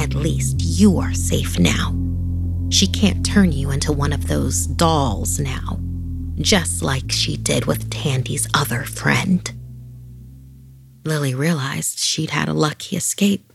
At 0.10 0.16
least 0.16 0.56
you 0.60 0.98
are 0.98 1.14
safe 1.14 1.60
now. 1.60 1.94
she 2.70 2.88
can't 2.88 3.26
turn 3.26 3.52
you 3.52 3.72
into 3.72 3.92
one 3.92 4.14
of 4.14 4.28
those 4.28 4.68
dolls 4.68 5.40
now, 5.40 5.80
just 6.36 6.82
like 6.82 7.12
she 7.12 7.36
did 7.36 7.66
with 7.66 7.90
Tandy's 7.90 8.48
other 8.54 8.84
friend. 8.86 9.52
Lily 11.06 11.34
realized 11.34 12.00
she'd 12.00 12.30
had 12.30 12.48
a 12.48 12.54
lucky 12.54 12.96
escape. 12.96 13.52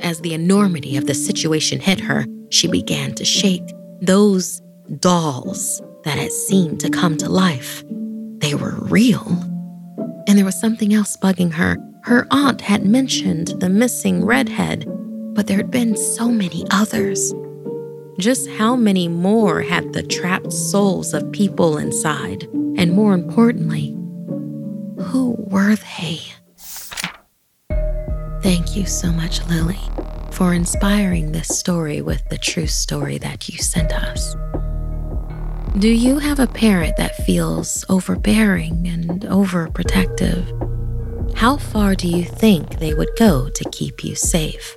As 0.00 0.20
the 0.20 0.34
enormity 0.34 0.96
of 0.96 1.06
the 1.06 1.14
situation 1.14 1.80
hit 1.80 2.00
her, 2.00 2.26
she 2.50 2.68
began 2.68 3.14
to 3.14 3.24
shake. 3.24 3.62
Those 4.02 4.60
dolls 5.00 5.80
that 6.04 6.18
had 6.18 6.32
seemed 6.32 6.80
to 6.80 6.90
come 6.90 7.16
to 7.18 7.28
life, 7.28 7.82
they 8.38 8.54
were 8.54 8.76
real. 8.82 9.26
And 10.28 10.36
there 10.36 10.44
was 10.44 10.60
something 10.60 10.92
else 10.92 11.16
bugging 11.16 11.52
her. 11.52 11.78
Her 12.02 12.26
aunt 12.30 12.60
had 12.60 12.84
mentioned 12.84 13.48
the 13.60 13.68
missing 13.70 14.24
redhead, 14.24 14.84
but 15.36 15.46
there 15.46 15.58
had 15.58 15.70
been 15.70 15.94
so 15.94 16.30
many 16.30 16.64
others. 16.70 17.34
Just 18.18 18.48
how 18.48 18.74
many 18.74 19.06
more 19.06 19.60
had 19.60 19.92
the 19.92 20.02
trapped 20.02 20.50
souls 20.50 21.12
of 21.12 21.30
people 21.30 21.76
inside? 21.76 22.44
And 22.78 22.92
more 22.92 23.12
importantly, 23.12 23.90
who 24.98 25.36
were 25.38 25.76
they? 25.76 26.20
Thank 28.42 28.74
you 28.74 28.86
so 28.86 29.12
much, 29.12 29.44
Lily, 29.46 29.78
for 30.30 30.54
inspiring 30.54 31.32
this 31.32 31.48
story 31.48 32.00
with 32.00 32.26
the 32.30 32.38
true 32.38 32.66
story 32.66 33.18
that 33.18 33.48
you 33.50 33.58
sent 33.58 33.92
us. 33.92 34.34
Do 35.78 35.90
you 35.90 36.18
have 36.18 36.40
a 36.40 36.46
parent 36.46 36.96
that 36.96 37.16
feels 37.26 37.84
overbearing 37.90 38.88
and 38.88 39.20
overprotective? 39.22 40.46
How 41.36 41.58
far 41.58 41.94
do 41.94 42.08
you 42.08 42.24
think 42.24 42.78
they 42.78 42.94
would 42.94 43.10
go 43.18 43.50
to 43.50 43.70
keep 43.70 44.02
you 44.02 44.14
safe? 44.14 44.74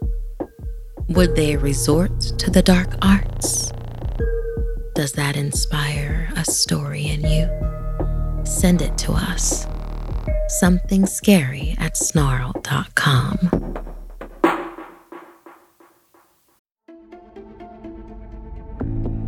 Would 1.09 1.35
they 1.35 1.57
resort 1.57 2.19
to 2.37 2.51
the 2.51 2.61
dark 2.61 2.95
arts? 3.01 3.71
Does 4.93 5.11
that 5.13 5.35
inspire 5.35 6.29
a 6.35 6.45
story 6.45 7.07
in 7.07 7.21
you? 7.21 7.49
Send 8.45 8.81
it 8.81 8.97
to 8.99 9.13
us 9.13 9.65
something 10.49 11.05
scary 11.05 11.75
at 11.79 11.95
snarl.com. 11.95 13.88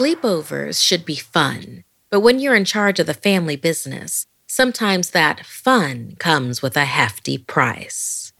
Sleepovers 0.00 0.82
should 0.82 1.04
be 1.04 1.16
fun, 1.16 1.84
but 2.08 2.20
when 2.20 2.38
you're 2.38 2.54
in 2.54 2.64
charge 2.64 2.98
of 2.98 3.06
the 3.06 3.12
family 3.12 3.54
business, 3.54 4.24
sometimes 4.46 5.10
that 5.10 5.44
fun 5.44 6.16
comes 6.18 6.62
with 6.62 6.74
a 6.74 6.86
hefty 6.86 7.36
price. 7.36 8.32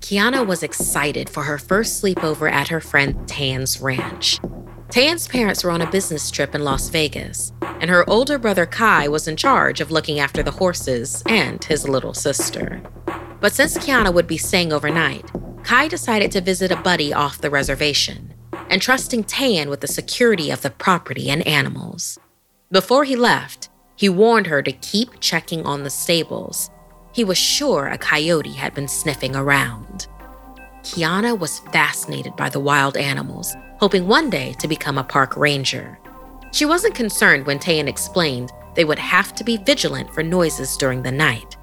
Kiana 0.00 0.46
was 0.46 0.62
excited 0.62 1.28
for 1.28 1.42
her 1.42 1.58
first 1.58 2.02
sleepover 2.02 2.50
at 2.50 2.68
her 2.68 2.80
friend 2.80 3.28
Tan's 3.28 3.82
ranch. 3.82 4.40
Tan's 4.88 5.28
parents 5.28 5.62
were 5.62 5.70
on 5.70 5.82
a 5.82 5.90
business 5.90 6.30
trip 6.30 6.54
in 6.54 6.64
Las 6.64 6.88
Vegas, 6.88 7.52
and 7.60 7.90
her 7.90 8.08
older 8.08 8.38
brother 8.38 8.64
Kai 8.64 9.08
was 9.08 9.28
in 9.28 9.36
charge 9.36 9.82
of 9.82 9.90
looking 9.90 10.18
after 10.18 10.42
the 10.42 10.52
horses 10.52 11.22
and 11.26 11.62
his 11.62 11.86
little 11.86 12.14
sister. 12.14 12.80
But 13.42 13.52
since 13.52 13.76
Kiana 13.76 14.14
would 14.14 14.26
be 14.26 14.38
staying 14.38 14.72
overnight, 14.72 15.30
Kai 15.64 15.88
decided 15.88 16.32
to 16.32 16.40
visit 16.40 16.72
a 16.72 16.76
buddy 16.76 17.12
off 17.12 17.42
the 17.42 17.50
reservation, 17.50 18.31
entrusting 18.72 19.22
Tan 19.22 19.68
with 19.68 19.82
the 19.82 19.86
security 19.86 20.50
of 20.50 20.62
the 20.62 20.70
property 20.70 21.28
and 21.28 21.46
animals. 21.46 22.18
Before 22.70 23.04
he 23.04 23.16
left, 23.16 23.68
he 23.96 24.08
warned 24.08 24.46
her 24.46 24.62
to 24.62 24.72
keep 24.72 25.20
checking 25.20 25.66
on 25.66 25.82
the 25.82 25.90
stables. 25.90 26.70
He 27.12 27.22
was 27.22 27.36
sure 27.36 27.88
a 27.88 27.98
coyote 27.98 28.54
had 28.54 28.72
been 28.72 28.88
sniffing 28.88 29.36
around. 29.36 30.06
Kiana 30.82 31.38
was 31.38 31.58
fascinated 31.70 32.34
by 32.34 32.48
the 32.48 32.60
wild 32.60 32.96
animals, 32.96 33.54
hoping 33.78 34.08
one 34.08 34.30
day 34.30 34.54
to 34.58 34.66
become 34.66 34.96
a 34.96 35.04
park 35.04 35.36
ranger. 35.36 35.98
She 36.52 36.64
wasn't 36.64 36.94
concerned 36.94 37.46
when 37.46 37.58
Tan 37.58 37.88
explained 37.88 38.52
they 38.74 38.86
would 38.86 38.98
have 38.98 39.34
to 39.34 39.44
be 39.44 39.58
vigilant 39.58 40.12
for 40.14 40.22
noises 40.22 40.78
during 40.78 41.02
the 41.02 41.12
night. 41.12 41.58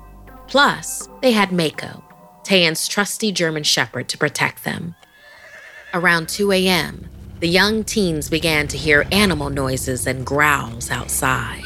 Plus, 0.48 1.10
they 1.24 1.32
had 1.32 1.52
Mako, 1.52 2.04
Tan's 2.43 2.88
trusty 2.88 3.32
German 3.32 3.63
Shepherd, 3.63 4.08
to 4.10 4.17
protect 4.17 4.63
them. 4.63 4.93
Around 5.91 6.30
2 6.30 6.52
a.m., 6.52 7.10
the 7.39 7.49
young 7.49 7.84
teens 7.84 8.30
began 8.30 8.67
to 8.67 8.78
hear 8.78 9.08
animal 9.12 9.49
noises 9.49 10.06
and 10.06 10.23
growls 10.23 10.91
outside. 10.91 11.65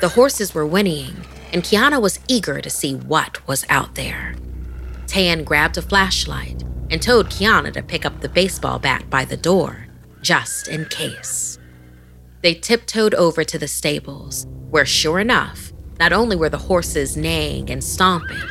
The 0.00 0.08
horses 0.08 0.52
were 0.54 0.66
whinnying, 0.66 1.24
and 1.52 1.62
Kiana 1.62 2.02
was 2.02 2.18
eager 2.26 2.60
to 2.60 2.68
see 2.68 2.96
what 2.96 3.46
was 3.46 3.64
out 3.68 3.94
there. 3.94 4.34
Tan 5.06 5.44
grabbed 5.44 5.78
a 5.78 5.82
flashlight 5.82 6.64
and 6.90 7.00
told 7.00 7.30
Kiana 7.30 7.72
to 7.74 7.82
pick 7.82 8.04
up 8.04 8.20
the 8.20 8.28
baseball 8.28 8.80
bat 8.80 9.08
by 9.08 9.24
the 9.24 9.36
door, 9.36 9.86
just 10.20 10.66
in 10.66 10.86
case. 10.86 11.56
They 12.42 12.54
tiptoed 12.54 13.14
over 13.14 13.44
to 13.44 13.58
the 13.58 13.68
stables, 13.68 14.48
where 14.68 14.84
sure 14.84 15.20
enough, 15.20 15.72
not 16.00 16.12
only 16.12 16.34
were 16.34 16.48
the 16.48 16.58
horses 16.58 17.16
neighing 17.16 17.70
and 17.70 17.84
stomping, 17.84 18.42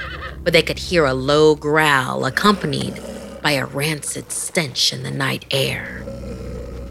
but 0.43 0.53
they 0.53 0.61
could 0.61 0.79
hear 0.79 1.03
a 1.03 1.13
low 1.13 1.55
growl 1.55 2.23
accompanied 2.23 2.97
by 3.43 3.51
a 3.51 3.65
rancid 3.65 4.31
stench 4.31 4.93
in 4.93 5.03
the 5.03 5.11
night 5.11 5.45
air. 5.51 6.03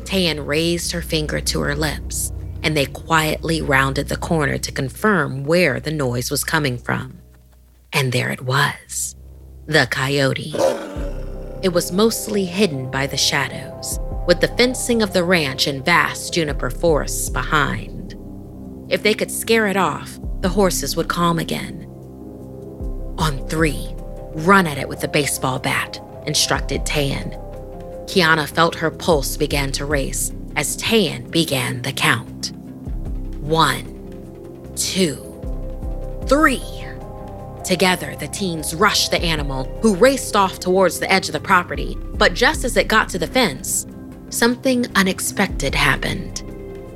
Tan 0.05 0.45
raised 0.45 0.93
her 0.93 1.01
finger 1.01 1.41
to 1.41 1.61
her 1.62 1.75
lips, 1.75 2.31
and 2.62 2.77
they 2.77 2.85
quietly 2.85 3.62
rounded 3.62 4.09
the 4.09 4.17
corner 4.19 4.59
to 4.59 4.71
confirm 4.71 5.45
where 5.45 5.81
the 5.81 5.91
noise 5.91 6.31
was 6.31 6.45
coming 6.45 6.77
from. 6.77 7.19
And 7.93 8.12
there 8.12 8.31
it 8.31 8.43
was 8.43 9.17
the 9.67 9.87
coyote. 9.91 10.55
It 11.62 11.73
was 11.73 11.93
mostly 11.93 12.45
hidden 12.45 12.91
by 12.91 13.07
the 13.07 13.17
shadows, 13.17 13.99
with 14.27 14.41
the 14.41 14.49
fencing 14.49 15.03
of 15.03 15.12
the 15.12 15.25
ranch 15.25 15.67
and 15.67 15.85
vast 15.85 16.35
juniper 16.35 16.69
forests 16.69 17.31
behind. 17.31 18.15
If 18.88 19.03
they 19.03 19.15
could 19.15 19.31
scare 19.31 19.69
it 19.69 19.77
off, 19.77 20.19
the 20.41 20.49
horses 20.49 20.97
would 20.97 21.09
calm 21.09 21.38
again. 21.38 21.87
On 23.19 23.47
three, 23.49 23.95
run 24.35 24.67
at 24.67 24.79
it 24.79 24.88
with 24.88 25.01
the 25.01 25.09
baseball 25.09 25.59
bat, 25.59 26.01
instructed 26.27 26.85
Tan. 26.87 27.31
Kiana 28.07 28.49
felt 28.49 28.75
her 28.75 28.91
pulse 28.91 29.37
began 29.37 29.73
to 29.73 29.85
race 29.87 30.33
as 30.57 30.77
Tan 30.77 31.25
began 31.31 31.83
the 31.83 31.93
count. 31.93 32.53
One, 33.41 34.73
two, 34.77 35.17
three. 36.27 36.63
Together, 37.65 38.17
the 38.17 38.29
teens 38.29 38.75
rushed 38.75 39.13
the 39.13 39.23
animal, 39.23 39.65
who 39.83 39.95
raced 39.95 40.35
off 40.35 40.59
towards 40.59 40.99
the 40.99 41.11
edge 41.11 41.29
of 41.29 41.33
the 41.33 41.41
property. 41.41 41.97
But 42.15 42.35
just 42.35 42.65
as 42.65 42.77
it 42.77 42.89
got 42.89 43.09
to 43.11 43.19
the 43.19 43.27
fence, 43.27 43.87
something 44.31 44.87
unexpected 44.97 45.75
happened. 45.75 46.43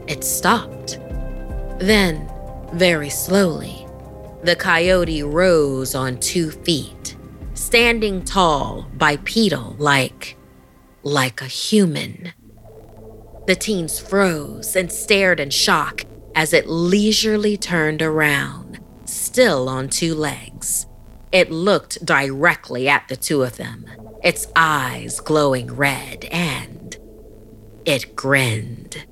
It 0.09 0.25
stopped. 0.25 0.99
Then, 1.79 2.31
very 2.73 3.11
slowly, 3.11 3.87
the 4.43 4.57
coyote 4.57 5.23
rose 5.23 5.95
on 5.95 6.19
two 6.19 6.51
feet, 6.51 7.15
standing 7.57 8.25
tall, 8.25 8.87
bipedal, 8.97 9.77
like, 9.79 10.37
like 11.03 11.40
a 11.40 11.47
human. 11.47 12.33
The 13.47 13.57
teens 13.57 13.99
froze 13.99 14.77
and 14.77 14.90
stared 14.90 15.40
in 15.40 15.51
shock 15.51 16.05
as 16.35 16.53
it 16.53 16.69
leisurely 16.69 17.57
turned 17.57 18.03
around 18.03 18.81
still 19.05 19.69
on 19.69 19.88
two 19.88 20.14
legs. 20.14 20.87
It 21.33 21.51
looked 21.51 22.05
directly 22.05 22.88
at 22.88 23.09
the 23.09 23.16
two 23.16 23.42
of 23.42 23.57
them, 23.57 23.87
its 24.23 24.47
eyes 24.57 25.21
glowing 25.21 25.75
red, 25.75 26.25
and 26.27 26.97
it 27.85 28.16
grinned. 28.16 29.07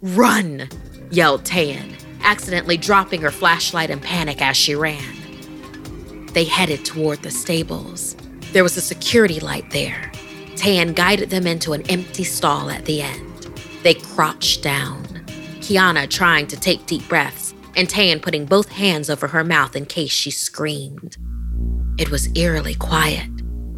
Run! 0.00 0.68
yelled 1.10 1.44
Tan, 1.44 1.96
accidentally 2.20 2.76
dropping 2.76 3.22
her 3.22 3.30
flashlight 3.30 3.90
in 3.90 4.00
panic 4.00 4.42
as 4.42 4.56
she 4.56 4.74
ran. 4.74 5.15
They 6.36 6.44
headed 6.44 6.84
toward 6.84 7.22
the 7.22 7.30
stables. 7.30 8.14
There 8.52 8.62
was 8.62 8.76
a 8.76 8.82
security 8.82 9.40
light 9.40 9.70
there. 9.70 10.12
Tan 10.54 10.92
guided 10.92 11.30
them 11.30 11.46
into 11.46 11.72
an 11.72 11.80
empty 11.90 12.24
stall 12.24 12.68
at 12.68 12.84
the 12.84 13.00
end. 13.00 13.48
They 13.82 13.94
crouched 13.94 14.62
down, 14.62 15.02
Kiana 15.60 16.10
trying 16.10 16.46
to 16.48 16.60
take 16.60 16.84
deep 16.84 17.08
breaths 17.08 17.54
and 17.74 17.88
Tan 17.88 18.20
putting 18.20 18.44
both 18.44 18.68
hands 18.68 19.08
over 19.08 19.28
her 19.28 19.44
mouth 19.44 19.74
in 19.74 19.86
case 19.86 20.10
she 20.10 20.30
screamed. 20.30 21.16
it 21.98 22.10
was 22.10 22.28
eerily 22.36 22.74
quiet, 22.74 23.30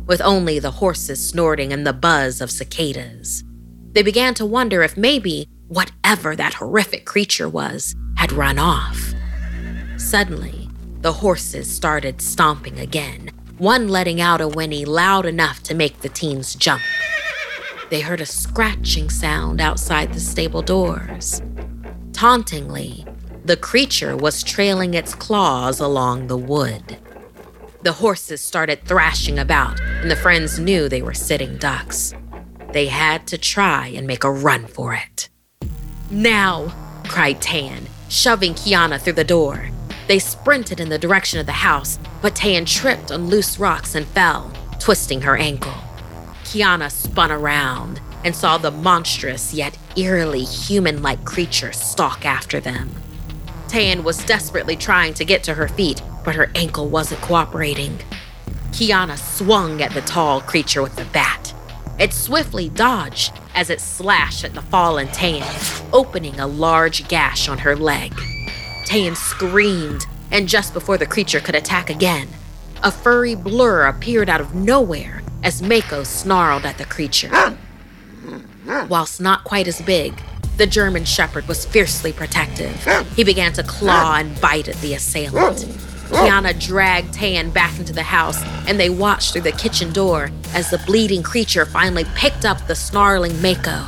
with 0.06 0.20
only 0.20 0.58
the 0.58 0.72
horses 0.72 1.24
snorting 1.24 1.72
and 1.72 1.86
the 1.86 1.92
buzz 1.92 2.40
of 2.40 2.50
cicadas. 2.50 3.44
They 3.92 4.02
began 4.02 4.34
to 4.34 4.44
wonder 4.44 4.82
if 4.82 4.96
maybe 4.96 5.46
whatever 5.68 6.34
that 6.34 6.54
horrific 6.54 7.06
creature 7.06 7.48
was 7.48 7.94
had 8.16 8.32
run 8.32 8.58
off. 8.58 9.14
Suddenly, 9.96 10.67
the 11.00 11.12
horses 11.12 11.72
started 11.72 12.20
stomping 12.20 12.78
again, 12.80 13.30
one 13.58 13.88
letting 13.88 14.20
out 14.20 14.40
a 14.40 14.48
whinny 14.48 14.84
loud 14.84 15.26
enough 15.26 15.62
to 15.62 15.74
make 15.74 16.00
the 16.00 16.08
teens 16.08 16.54
jump. 16.54 16.82
They 17.90 18.00
heard 18.00 18.20
a 18.20 18.26
scratching 18.26 19.08
sound 19.08 19.61
outside 19.61 20.12
the 20.12 20.20
stable 20.20 20.62
doors. 20.62 21.40
Tauntingly, 22.12 23.06
the 23.44 23.56
creature 23.56 24.16
was 24.16 24.42
trailing 24.42 24.94
its 24.94 25.14
claws 25.14 25.80
along 25.80 26.26
the 26.26 26.37
wood. 26.37 26.98
The 27.82 27.92
horses 27.92 28.40
started 28.40 28.84
thrashing 28.84 29.38
about, 29.38 29.80
and 29.80 30.11
the 30.11 30.16
friends 30.16 30.58
knew 30.58 30.88
they 30.88 31.00
were 31.00 31.14
sitting 31.14 31.56
ducks. 31.58 32.12
They 32.72 32.87
had 32.87 33.26
to 33.28 33.38
try 33.38 33.87
and 33.87 34.06
make 34.06 34.24
a 34.24 34.30
run 34.30 34.66
for 34.66 34.94
it. 34.94 35.28
Now, 36.11 36.74
cried 37.04 37.40
Tan, 37.40 37.87
shoving 38.08 38.54
Kiana 38.54 39.00
through 39.00 39.14
the 39.14 39.24
door. 39.24 39.70
They 40.08 40.18
sprinted 40.18 40.80
in 40.80 40.88
the 40.88 40.98
direction 40.98 41.38
of 41.38 41.44
the 41.44 41.52
house, 41.52 41.98
but 42.22 42.34
Tan 42.34 42.64
tripped 42.64 43.12
on 43.12 43.28
loose 43.28 43.58
rocks 43.58 43.94
and 43.94 44.06
fell, 44.06 44.50
twisting 44.80 45.20
her 45.20 45.36
ankle. 45.36 45.74
Kiana 46.44 46.90
spun 46.90 47.30
around 47.30 48.00
and 48.24 48.34
saw 48.34 48.56
the 48.56 48.70
monstrous 48.70 49.52
yet 49.52 49.76
eerily 49.96 50.44
human 50.44 51.02
like 51.02 51.26
creature 51.26 51.72
stalk 51.72 52.24
after 52.24 52.58
them. 52.58 52.90
Tan 53.68 54.02
was 54.02 54.24
desperately 54.24 54.76
trying 54.76 55.12
to 55.12 55.26
get 55.26 55.44
to 55.44 55.52
her 55.52 55.68
feet, 55.68 56.00
but 56.24 56.34
her 56.34 56.50
ankle 56.54 56.88
wasn't 56.88 57.20
cooperating. 57.20 57.98
Kiana 58.70 59.18
swung 59.18 59.82
at 59.82 59.92
the 59.92 60.00
tall 60.00 60.40
creature 60.40 60.82
with 60.82 60.96
the 60.96 61.04
bat. 61.06 61.54
It 61.98 62.14
swiftly 62.14 62.70
dodged 62.70 63.34
as 63.54 63.68
it 63.68 63.80
slashed 63.80 64.42
at 64.42 64.54
the 64.54 64.62
fallen 64.62 65.08
Tan, 65.08 65.44
opening 65.92 66.40
a 66.40 66.46
large 66.46 67.06
gash 67.08 67.46
on 67.46 67.58
her 67.58 67.76
leg. 67.76 68.14
Tan 68.88 69.14
screamed, 69.14 70.07
and 70.31 70.48
just 70.48 70.72
before 70.72 70.96
the 70.96 71.05
creature 71.05 71.40
could 71.40 71.55
attack 71.55 71.90
again, 71.90 72.27
a 72.83 72.90
furry 72.90 73.35
blur 73.35 73.87
appeared 73.87 74.31
out 74.31 74.40
of 74.40 74.55
nowhere 74.55 75.22
as 75.42 75.61
Mako 75.61 76.05
snarled 76.05 76.64
at 76.64 76.79
the 76.79 76.87
creature. 76.87 77.31
Whilst 78.88 79.20
not 79.20 79.44
quite 79.44 79.68
as 79.68 79.83
big, 79.83 80.18
the 80.57 80.66
German 80.66 81.05
Shepherd 81.05 81.46
was 81.46 81.66
fiercely 81.66 82.14
protective. 82.14 82.83
He 83.14 83.24
began 83.24 83.53
to 83.53 83.62
claw 83.62 84.16
and 84.16 84.40
bite 84.40 84.68
at 84.68 84.77
the 84.77 84.94
assailant. 84.94 85.66
Kiana 86.09 86.59
dragged 86.59 87.12
Tan 87.12 87.51
back 87.51 87.79
into 87.79 87.92
the 87.92 88.03
house, 88.03 88.42
and 88.66 88.81
they 88.81 88.88
watched 88.88 89.35
through 89.35 89.42
the 89.42 89.53
kitchen 89.53 89.92
door 89.92 90.31
as 90.55 90.70
the 90.70 90.79
bleeding 90.87 91.22
creature 91.22 91.66
finally 91.66 92.07
picked 92.14 92.46
up 92.46 92.66
the 92.66 92.74
snarling 92.74 93.42
Mako, 93.42 93.85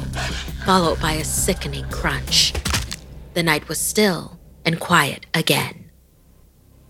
followed 0.67 1.01
by 1.01 1.13
a 1.13 1.25
sickening 1.25 1.89
crunch. 1.89 2.53
The 3.33 3.43
night 3.43 3.67
was 3.67 3.81
still 3.81 4.39
and 4.64 4.81
quiet 4.81 5.27
again. 5.35 5.90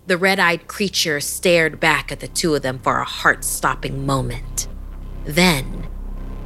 The 0.07 0.19
red 0.19 0.41
eyed 0.41 0.67
creature 0.67 1.21
stared 1.21 1.79
back 1.79 2.11
at 2.11 2.21
the 2.21 2.29
two 2.29 2.55
of 2.55 2.63
them 2.63 2.79
for 2.79 2.99
a 2.99 3.05
heart 3.05 3.45
stopping 3.45 4.05
moment. 4.07 4.67
Then, 5.25 5.87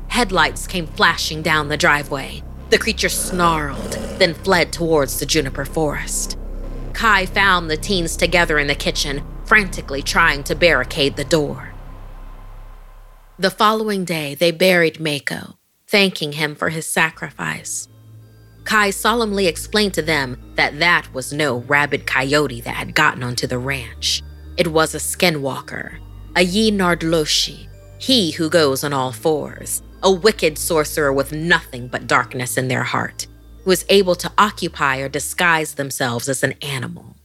headlights 0.09 0.67
came 0.67 0.87
flashing 0.87 1.43
down 1.43 1.69
the 1.69 1.77
driveway. 1.77 2.43
The 2.71 2.79
creature 2.79 3.09
snarled, 3.09 3.93
then 4.19 4.35
fled 4.35 4.73
towards 4.73 5.19
the 5.19 5.27
juniper 5.27 5.65
forest. 5.65 6.37
Kai 6.93 7.27
found 7.27 7.71
the 7.71 7.77
teens 7.77 8.17
together 8.17 8.59
in 8.59 8.67
the 8.67 8.75
kitchen, 8.75 9.23
frantically 9.45 10.03
trying 10.03 10.45
to 10.45 10.55
barricade 10.55 11.17
the 11.17 11.25
door. 11.25 11.73
The 13.39 13.51
following 13.51 14.05
day, 14.05 14.35
they 14.35 14.53
buried 14.53 15.01
Mako, 15.01 15.59
thanking 15.89 16.33
him 16.33 16.55
for 16.55 16.69
his 16.69 16.87
sacrifice. 16.87 17.89
Kai 18.65 18.91
solemnly 18.91 19.47
explained 19.47 19.95
to 19.95 20.03
them 20.03 20.41
that 20.55 20.79
that 20.79 21.13
was 21.13 21.33
no 21.33 21.59
rabid 21.59 22.07
coyote 22.07 22.63
that 22.63 22.75
had 22.75 22.95
gotten 22.95 23.23
onto 23.23 23.47
the 23.47 23.59
ranch. 23.59 24.23
It 24.57 24.69
was 24.69 24.95
a 24.95 24.99
skinwalker, 24.99 25.99
a 26.35 26.43
yee 26.43 26.73
naaldlooshii, 26.73 27.69
he 27.99 28.31
who 28.33 28.49
goes 28.49 28.83
on 28.85 28.93
all 28.93 29.13
fours, 29.13 29.83
a 30.03 30.11
wicked 30.11 30.59
sorcerer 30.59 31.13
with 31.13 31.33
nothing 31.33 31.89
but 31.89 32.07
darkness 32.07 32.57
in 32.57 32.69
their 32.69 32.83
heart 32.83 33.27
who 33.65 33.71
is 33.71 33.85
able 33.89 34.15
to 34.15 34.31
occupy 34.37 34.99
or 34.99 35.09
disguise 35.09 35.75
themselves 35.75 36.29
as 36.29 36.43
an 36.43 36.53
animal. 36.61 37.17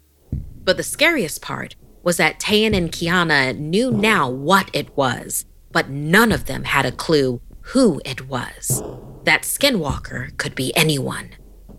But 0.63 0.78
the 0.78 0.84
scariest 0.84 1.41
part 1.41 1.75
was 2.02 2.17
that 2.17 2.39
Tan 2.39 2.73
and 2.73 2.91
Kiana 2.91 3.58
knew 3.58 3.91
now 3.91 4.30
what 4.30 4.69
it 4.73 4.95
was, 4.95 5.45
but 5.71 5.89
none 5.89 6.32
of 6.32 6.45
them 6.45 6.63
had 6.63 6.86
a 6.86 6.93
clue 6.93 7.41
who 7.62 8.02
it 8.06 8.28
was. 8.28 8.82
That 9.23 9.43
skinwalker 9.43 10.38
could 10.38 10.55
be 10.55 10.75
anyone, 10.75 11.32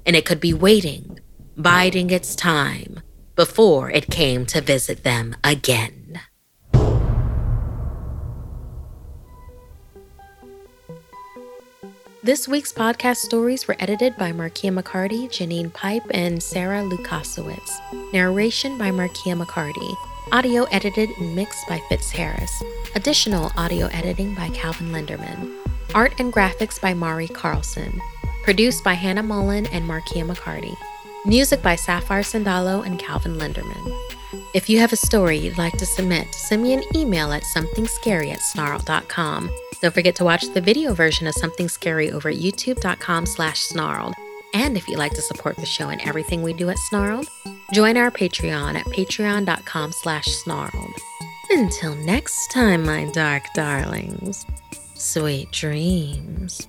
and 0.05 0.15
it 0.15 0.25
could 0.25 0.41
be 0.41 0.53
waiting, 0.53 1.19
biding 1.57 2.11
its 2.11 2.37
time, 2.37 3.01
before 3.35 3.91
it 3.91 4.11
came 4.11 4.45
to 4.47 4.61
visit 4.61 5.03
them 5.03 5.35
again. 5.43 6.21
This 12.23 12.47
week's 12.47 12.71
podcast 12.71 13.17
stories 13.17 13.67
were 13.67 13.77
edited 13.79 14.15
by 14.19 14.31
Markia 14.31 14.79
McCarty, 14.79 15.27
Janine 15.31 15.73
Pipe, 15.73 16.03
and 16.11 16.43
Sarah 16.43 16.83
Lukasiewicz. 16.83 18.13
Narration 18.13 18.77
by 18.77 18.91
Markia 18.91 19.43
McCarty. 19.43 19.97
Audio 20.31 20.65
edited 20.65 21.09
and 21.19 21.35
mixed 21.35 21.67
by 21.67 21.81
Fitz 21.89 22.11
Harris. 22.11 22.63
Additional 22.95 23.51
audio 23.57 23.87
editing 23.87 24.35
by 24.35 24.51
Calvin 24.51 24.93
Linderman. 24.93 25.60
Art 25.95 26.15
and 26.19 26.33
graphics 26.33 26.81
by 26.81 26.95
Mari 26.95 27.29
Carlson. 27.29 28.01
Produced 28.45 28.85
by 28.85 28.95
Hannah 28.95 29.23
Mullen 29.23 29.67
and 29.67 29.89
Markia 29.89 30.27
McCarty. 30.27 30.77
Music 31.27 31.63
by 31.63 31.77
Sapphire 31.77 32.23
Sandalo 32.23 32.85
and 32.87 32.99
Calvin 32.99 33.37
Linderman. 33.37 33.93
If 34.55 34.69
you 34.69 34.79
have 34.79 34.93
a 34.93 34.97
story 34.97 35.37
you'd 35.37 35.59
like 35.59 35.77
to 35.79 35.87
submit, 35.87 36.33
send 36.35 36.63
me 36.63 36.73
an 36.73 36.83
email 36.95 37.33
at 37.33 37.43
somethingscary 37.55 38.33
at 38.33 38.41
snarled.com. 38.41 39.51
Don't 39.83 39.95
forget 39.95 40.15
to 40.17 40.25
watch 40.25 40.45
the 40.55 40.61
video 40.61 40.95
version 40.95 41.27
of 41.27 41.35
Something 41.35 41.69
Scary 41.69 42.11
over 42.11 42.29
at 42.29 42.37
youtube.com 42.37 43.27
slash 43.27 43.61
snarled. 43.61 44.15
And 44.55 44.77
if 44.77 44.89
you'd 44.89 44.99
like 44.99 45.15
to 45.15 45.23
support 45.23 45.57
the 45.57 45.67
show 45.67 45.89
and 45.89 46.01
everything 46.03 46.43
we 46.43 46.53
do 46.53 46.69
at 46.71 46.79
Snarled, 46.79 47.29
join 47.73 47.97
our 47.97 48.11
Patreon 48.11 48.75
at 48.75 48.87
patreon.com 48.87 49.93
slash 49.93 50.27
snarled. 50.27 50.95
Until 51.51 51.95
next 51.95 52.51
time, 52.51 52.85
my 52.85 53.11
dark 53.13 53.45
darlings, 53.55 54.45
sweet 55.01 55.51
dreams. 55.51 56.69